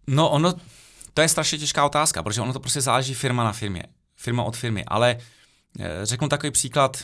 No 0.08 0.30
ono, 0.30 0.54
to 1.14 1.22
je 1.22 1.30
strašně 1.30 1.58
těžká 1.58 1.86
otázka, 1.86 2.24
protože 2.24 2.42
ono 2.42 2.54
to 2.54 2.60
prostě 2.60 2.82
záleží 2.82 3.14
firma 3.14 3.44
na 3.44 3.52
firmě, 3.52 3.84
firma 4.16 4.44
od 4.44 4.58
firmy, 4.58 4.84
ale 4.88 5.18
eh, 5.80 5.90
řeknu 6.04 6.30
takový 6.30 6.52
příklad, 6.52 6.98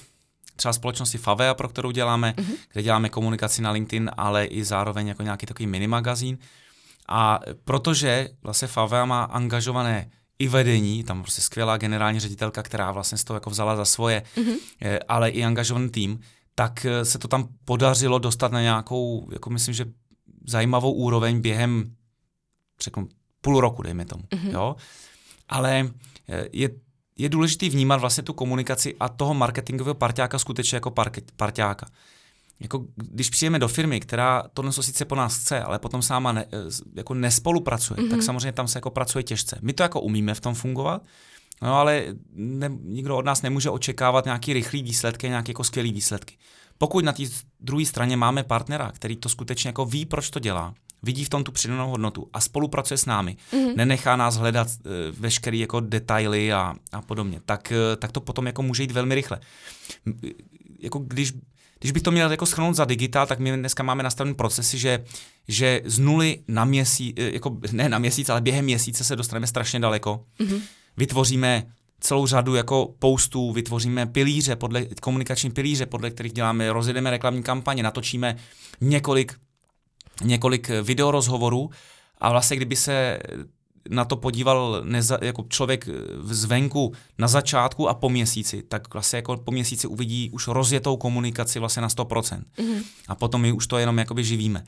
třeba 0.56 0.74
společnosti 0.74 1.18
Favea, 1.18 1.54
pro 1.54 1.70
kterou 1.70 1.92
děláme, 1.92 2.34
mm-hmm. 2.38 2.56
kde 2.74 2.84
děláme 2.84 3.10
komunikaci 3.10 3.62
na 3.62 3.72
LinkedIn, 3.72 4.12
ale 4.18 4.46
i 4.46 4.64
zároveň 4.64 5.08
jako 5.08 5.24
nějaký 5.24 5.46
takový 5.46 5.68
minimagazín. 5.68 6.38
A 7.08 7.40
protože 7.66 8.30
vlastně 8.44 8.68
Favea 8.68 9.06
má 9.06 9.24
angažované 9.24 10.10
i 10.40 10.48
vedení, 10.48 11.04
tam 11.04 11.22
prostě 11.22 11.42
skvělá 11.42 11.78
generální 11.78 12.20
ředitelka, 12.20 12.64
která 12.64 12.92
vlastně 12.92 13.18
z 13.18 13.24
toho 13.24 13.36
jako 13.36 13.50
vzala 13.50 13.76
za 13.76 13.86
svoje, 13.86 14.24
mm-hmm. 14.36 15.00
ale 15.08 15.30
i 15.30 15.44
angažovaný 15.44 15.90
tým, 15.90 16.20
tak 16.56 16.86
eh, 16.86 17.06
se 17.06 17.18
to 17.18 17.28
tam 17.28 17.48
podařilo 17.66 18.20
dostat 18.20 18.52
na 18.52 18.62
nějakou, 18.62 19.30
jako 19.32 19.50
myslím, 19.50 19.74
že 19.74 19.86
zajímavou 20.48 20.94
úroveň 20.94 21.42
během, 21.42 21.96
řeknu, 22.82 23.08
půl 23.42 23.62
roku, 23.62 23.82
dejme 23.82 24.06
tomu. 24.06 24.24
Mm-hmm. 24.24 24.52
Jo? 24.52 24.76
Ale 25.50 25.90
eh, 26.30 26.48
je, 26.52 26.70
je 27.22 27.30
důležité 27.30 27.70
vnímat 27.70 27.98
vlastně 27.98 28.24
tu 28.24 28.34
komunikaci 28.34 28.96
a 29.00 29.10
toho 29.10 29.34
marketingového 29.34 29.96
parťáka 29.96 30.40
skutečně 30.40 30.76
jako 30.76 30.92
parket, 30.92 31.32
parťáka. 31.36 31.86
Jako, 32.60 32.86
když 32.96 33.30
přijeme 33.30 33.60
do 33.60 33.68
firmy, 33.68 34.00
která 34.00 34.44
tohle 34.54 34.72
sice 34.74 35.06
po 35.06 35.16
nás 35.16 35.38
chce, 35.38 35.62
ale 35.62 35.80
potom 35.80 36.02
sama 36.02 36.32
ne, 36.32 36.46
eh, 36.46 36.58
jako 36.94 37.14
nespolupracuje, 37.14 37.98
mm-hmm. 37.98 38.10
tak 38.10 38.18
mhm. 38.18 38.26
samozřejmě 38.26 38.52
tam 38.52 38.68
se 38.68 38.78
jako 38.78 38.90
pracuje 38.90 39.24
těžce. 39.24 39.60
My 39.62 39.74
to 39.74 39.84
jako 39.84 40.02
umíme 40.02 40.34
v 40.34 40.42
tom 40.42 40.54
fungovat, 40.54 41.02
no 41.62 41.76
ale 41.76 42.06
ne, 42.34 42.70
nikdo 42.84 43.18
od 43.18 43.26
nás 43.26 43.42
nemůže 43.42 43.70
očekávat 43.70 44.26
nějaký 44.26 44.54
rychlý 44.54 44.84
výsledky, 44.84 45.30
nějaké 45.30 45.50
jako 45.50 45.64
skvělý 45.64 45.94
výsledky. 45.94 46.38
Pokud 46.78 47.06
na 47.06 47.14
té 47.14 47.24
druhé 47.60 47.86
straně 47.86 48.18
máme 48.18 48.44
partnera, 48.44 48.92
který 48.92 49.16
to 49.16 49.30
skutečně 49.30 49.68
jako 49.68 49.86
ví, 49.86 50.06
proč 50.06 50.30
to 50.30 50.40
dělá, 50.40 50.74
vidí 51.04 51.26
v 51.26 51.30
tom 51.30 51.44
tu 51.44 51.52
přidanou 51.52 51.90
hodnotu 51.90 52.30
a 52.34 52.42
spolupracuje 52.42 52.98
s 52.98 53.06
námi, 53.06 53.38
mm-hmm. 53.54 53.76
nenechá 53.76 54.16
nás 54.16 54.36
hledat 54.36 54.68
uh, 54.68 54.92
veškeré 55.20 55.58
jako 55.58 55.80
detaily 55.80 56.54
a, 56.54 56.76
a 56.92 57.02
podobně, 57.02 57.40
tak, 57.46 57.74
uh, 57.76 57.96
tak 58.00 58.12
to 58.12 58.22
potom 58.22 58.48
jako 58.48 58.62
může 58.62 58.84
jít 58.84 58.92
velmi 58.92 59.16
rychle. 59.16 59.40
Jako 60.80 61.00
když, 61.00 61.34
když 61.80 61.92
bych 61.92 62.04
to 62.04 62.12
měl 62.12 62.32
jako 62.32 62.46
schrnout 62.46 62.76
za 62.76 62.86
digitál, 62.86 63.28
tak 63.28 63.40
my 63.40 63.58
dneska 63.58 63.84
máme 63.84 64.04
nastavené 64.04 64.36
procesy, 64.36 64.78
že, 64.78 65.04
že 65.48 65.82
z 65.86 66.00
nuly 66.00 66.40
na 66.48 66.66
měsíc, 66.66 67.16
eh, 67.20 67.34
jako 67.34 67.58
ne 67.72 67.90
na 67.90 68.00
měsíc, 68.00 68.30
ale 68.30 68.42
během 68.42 68.66
měsíce 68.66 69.04
se 69.04 69.16
dostaneme 69.16 69.48
strašně 69.48 69.80
daleko. 69.80 70.26
Mm-hmm. 70.40 70.62
Vytvoříme 70.98 71.64
celou 72.00 72.28
řadu 72.28 72.56
jako 72.56 72.94
postů, 73.00 73.52
vytvoříme 73.52 74.06
pilíře, 74.06 74.56
podle, 74.56 74.86
komunikační 75.02 75.52
pilíře, 75.52 75.86
podle 75.86 76.10
kterých 76.10 76.34
děláme, 76.34 76.74
rozjedeme 76.74 77.10
reklamní 77.10 77.44
kampaně, 77.44 77.84
natočíme 77.84 78.36
několik, 78.82 79.34
několik 80.24 80.70
videorozhovorů 80.84 81.70
a 82.18 82.32
vlastně 82.32 82.58
kdyby 82.58 82.76
se 82.76 83.20
na 83.90 84.06
to 84.06 84.16
podíval 84.16 84.82
neza, 84.84 85.18
jako 85.22 85.46
člověk 85.50 85.86
zvenku 86.24 86.94
na 87.18 87.28
začátku 87.28 87.90
a 87.90 87.94
po 87.94 88.10
měsíci, 88.10 88.64
tak 88.64 88.94
vlastně 88.94 89.18
jako 89.18 89.38
po 89.38 89.52
měsíci 89.52 89.88
uvidí 89.88 90.30
už 90.30 90.48
rozjetou 90.48 90.98
komunikaci 90.98 91.60
vlastně 91.60 91.82
na 91.82 91.88
100%. 91.88 92.44
Mm-hmm. 92.58 92.84
A 93.08 93.16
potom 93.16 93.42
my 93.42 93.52
už 93.52 93.68
to 93.68 93.78
jenom 93.78 93.98
jakoby 93.98 94.24
živíme. 94.24 94.64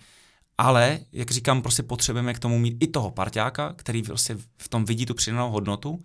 Ale, 0.57 0.99
jak 1.11 1.31
říkám, 1.31 1.61
prostě 1.61 1.83
potřebujeme 1.83 2.33
k 2.33 2.39
tomu 2.39 2.59
mít 2.59 2.77
i 2.79 2.87
toho 2.87 3.11
parťáka, 3.11 3.73
který 3.75 4.01
vlastně 4.01 4.37
v 4.57 4.69
tom 4.69 4.85
vidí 4.85 5.05
tu 5.05 5.13
přidanou 5.13 5.51
hodnotu 5.51 6.03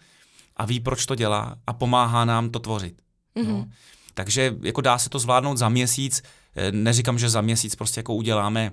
a 0.57 0.65
ví, 0.65 0.81
proč 0.81 1.07
to 1.07 1.15
dělá 1.15 1.57
a 1.67 1.73
pomáhá 1.73 2.25
nám 2.25 2.51
to 2.51 2.59
tvořit. 2.59 3.03
Mm-hmm. 3.37 3.49
No. 3.49 3.67
Takže 4.15 4.57
jako 4.63 4.81
dá 4.81 4.99
se 4.99 5.11
to 5.11 5.19
zvládnout 5.19 5.57
za 5.57 5.69
měsíc, 5.69 6.23
eh, 6.57 6.73
neříkám, 6.73 7.19
že 7.19 7.31
za 7.31 7.41
měsíc 7.41 7.77
prostě 7.77 7.99
jako 7.99 8.15
uděláme 8.15 8.73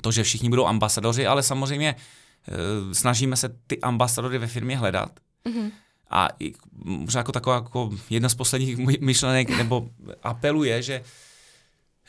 to, 0.00 0.12
že 0.12 0.22
všichni 0.22 0.48
budou 0.48 0.66
ambasadoři, 0.66 1.26
ale 1.26 1.42
samozřejmě 1.42 1.88
e, 1.88 2.94
snažíme 2.94 3.36
se 3.36 3.48
ty 3.66 3.80
ambasadory 3.80 4.38
ve 4.38 4.46
firmě 4.46 4.76
hledat. 4.76 5.10
Mm-hmm. 5.46 5.70
A 6.10 6.28
i, 6.40 6.52
možná 6.84 7.18
jako 7.18 7.32
taková 7.32 7.56
jako 7.56 7.90
jedna 8.10 8.28
z 8.28 8.34
posledních 8.34 9.00
myšlenek 9.00 9.48
nebo 9.48 9.88
apelů 10.22 10.64
je, 10.64 10.82
že 10.82 10.94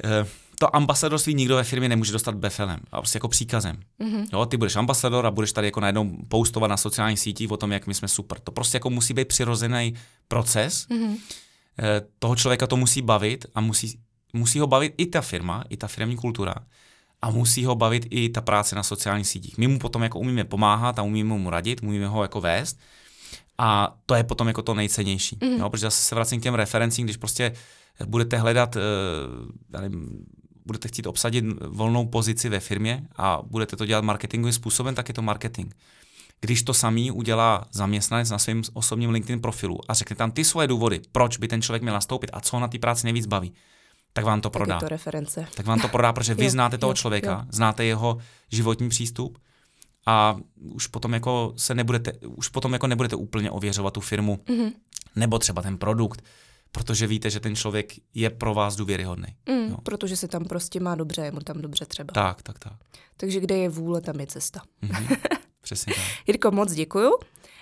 e, 0.04 0.26
to 0.60 0.76
ambasadorství 0.76 1.34
nikdo 1.34 1.56
ve 1.56 1.64
firmě 1.64 1.90
nemůže 1.90 2.12
dostat 2.12 2.36
befelem, 2.36 2.80
a 2.92 3.02
prostě 3.02 3.18
jako 3.18 3.28
příkazem. 3.28 3.80
Mm-hmm. 4.00 4.28
Jo, 4.34 4.46
ty 4.46 4.58
budeš 4.58 4.76
ambasador 4.76 5.26
a 5.26 5.32
budeš 5.32 5.54
tady 5.54 5.68
jako 5.68 5.80
najednou 5.80 6.18
postovat 6.28 6.68
na 6.68 6.78
sociálních 6.78 7.20
sítích 7.20 7.52
o 7.52 7.58
tom, 7.58 7.72
jak 7.72 7.88
my 7.88 7.94
jsme 7.94 8.08
super. 8.08 8.40
To 8.40 8.52
prostě 8.52 8.76
jako 8.76 8.90
musí 8.90 9.14
být 9.14 9.28
přirozený 9.28 9.94
proces. 10.28 10.88
Mm-hmm. 10.88 11.18
toho 12.20 12.36
člověka 12.36 12.68
to 12.68 12.78
musí 12.78 13.02
bavit 13.02 13.46
a 13.56 13.62
musí, 13.62 14.00
musí 14.34 14.60
ho 14.60 14.68
bavit 14.68 14.94
i 14.98 15.06
ta 15.06 15.22
firma, 15.22 15.64
i 15.70 15.78
ta 15.78 15.88
firmní 15.88 16.16
kultura. 16.16 16.56
A 17.22 17.30
musí 17.30 17.66
ho 17.66 17.76
bavit 17.76 18.08
i 18.10 18.30
ta 18.30 18.42
práce 18.42 18.76
na 18.76 18.84
sociálních 18.84 19.28
sítích. 19.28 19.58
My 19.58 19.68
mu 19.68 19.80
potom 19.80 20.04
jako 20.04 20.20
umíme 20.20 20.44
pomáhat 20.44 21.00
a 21.00 21.04
umíme 21.04 21.38
mu 21.38 21.50
radit, 21.50 21.84
umíme 21.84 22.08
ho 22.08 22.22
jako 22.22 22.42
vést. 22.42 22.80
A 23.58 23.98
to 24.06 24.16
je 24.16 24.24
potom 24.24 24.48
jako 24.48 24.62
to 24.62 24.74
nejcennější. 24.74 25.36
Mm-hmm. 25.36 25.60
Jo, 25.60 25.70
protože 25.70 25.82
zase 25.82 26.04
se 26.04 26.16
vracím 26.16 26.40
k 26.40 26.44
těm 26.44 26.54
referencím, 26.54 27.06
když 27.06 27.18
prostě 27.18 27.54
budete 28.06 28.38
hledat, 28.38 28.76
uh, 28.76 28.82
já 29.74 29.82
nevím, 29.82 30.26
budete 30.66 30.88
chtít 30.88 31.08
obsadit 31.08 31.46
volnou 31.68 32.06
pozici 32.06 32.50
ve 32.50 32.60
firmě 32.60 33.08
a 33.16 33.42
budete 33.44 33.76
to 33.76 33.86
dělat 33.86 34.04
marketingovým 34.04 34.54
způsobem, 34.54 34.96
tak 34.96 35.08
je 35.08 35.14
to 35.14 35.22
marketing. 35.22 35.74
Když 36.42 36.64
to 36.64 36.74
samý 36.74 37.12
udělá 37.12 37.66
zaměstnanec 37.72 38.30
na 38.30 38.38
svém 38.38 38.62
osobním 38.74 39.10
LinkedIn 39.10 39.42
profilu 39.42 39.80
a 39.88 39.94
řekne 39.94 40.16
tam 40.16 40.32
ty 40.32 40.44
svoje 40.44 40.68
důvody, 40.68 41.02
proč 41.12 41.38
by 41.38 41.48
ten 41.48 41.62
člověk 41.62 41.82
měl 41.82 41.94
nastoupit 41.94 42.30
a 42.34 42.42
co 42.42 42.56
ho 42.56 42.60
na 42.60 42.68
té 42.68 42.80
práci 42.80 43.06
nejvíc 43.06 43.26
baví, 43.26 43.54
tak 44.16 44.26
vám 44.26 44.42
to 44.42 44.50
prodá. 44.50 44.74
Tak 44.74 44.80
to 44.80 44.90
reference. 44.90 45.48
Tak 45.56 45.66
vám 45.66 45.80
to 45.80 45.88
prodá, 45.88 46.14
protože 46.14 46.34
vy 46.34 46.44
jo, 46.44 46.50
znáte 46.50 46.78
toho 46.78 46.92
jo, 46.92 46.96
člověka, 46.96 47.32
jo. 47.32 47.48
znáte 47.50 47.86
jeho 47.86 48.18
životní 48.52 48.90
přístup 48.90 49.38
a 50.06 50.38
už 50.74 50.88
potom 50.88 51.14
jako 51.14 51.54
se 51.58 51.76
nebudete, 51.76 52.12
už 52.28 52.50
potom 52.50 52.74
jako 52.74 52.88
nebudete 52.88 53.16
úplně 53.16 53.52
ověřovat 53.52 53.94
tu 53.94 54.02
firmu 54.02 54.36
mm-hmm. 54.36 54.72
nebo 55.16 55.40
třeba 55.40 55.62
ten 55.62 55.78
produkt 55.78 56.24
protože 56.72 57.08
víte, 57.08 57.30
že 57.30 57.40
ten 57.40 57.56
člověk 57.56 57.94
je 58.14 58.30
pro 58.30 58.54
vás 58.54 58.76
důvěryhodný. 58.76 59.28
Mm, 59.50 59.70
jo. 59.70 59.78
Protože 59.84 60.18
se 60.18 60.28
tam 60.28 60.46
prostě 60.46 60.80
má 60.80 60.96
dobře, 60.96 61.22
je 61.22 61.32
mu 61.32 61.40
tam 61.40 61.62
dobře 61.62 61.86
třeba. 61.86 62.12
Tak, 62.14 62.42
tak, 62.42 62.60
tak. 62.60 62.74
Takže 63.18 63.40
kde 63.40 63.58
je 63.58 63.70
vůle, 63.70 64.02
tam 64.02 64.20
je 64.20 64.28
cesta. 64.28 64.62
Mm-hmm. 64.84 65.18
Přesně 65.62 65.94
tak. 65.94 66.04
Jirko, 66.28 66.52
moc 66.52 66.74
děkuju. 66.74 67.12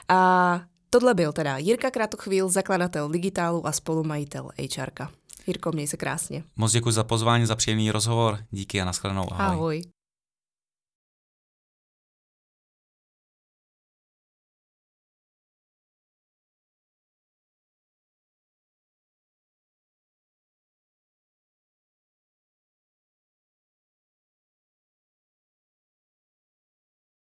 A 0.09 0.61
tohle 0.89 1.13
byl 1.13 1.33
teda 1.33 1.57
Jirka 1.57 1.91
Kratochvíl, 1.91 2.49
zakladatel 2.49 3.09
digitálu 3.09 3.67
a 3.67 3.71
spolumajitel 3.71 4.49
HRka. 4.77 5.11
Jirko, 5.47 5.71
měj 5.71 5.87
se 5.87 5.97
krásně. 5.97 6.43
Moc 6.55 6.71
děkuji 6.71 6.91
za 6.91 7.03
pozvání, 7.03 7.45
za 7.45 7.55
příjemný 7.55 7.91
rozhovor. 7.91 8.39
Díky 8.51 8.81
a 8.81 8.85
nashledanou. 8.85 9.33
Ahoj. 9.33 9.45
Ahoj. 9.55 9.81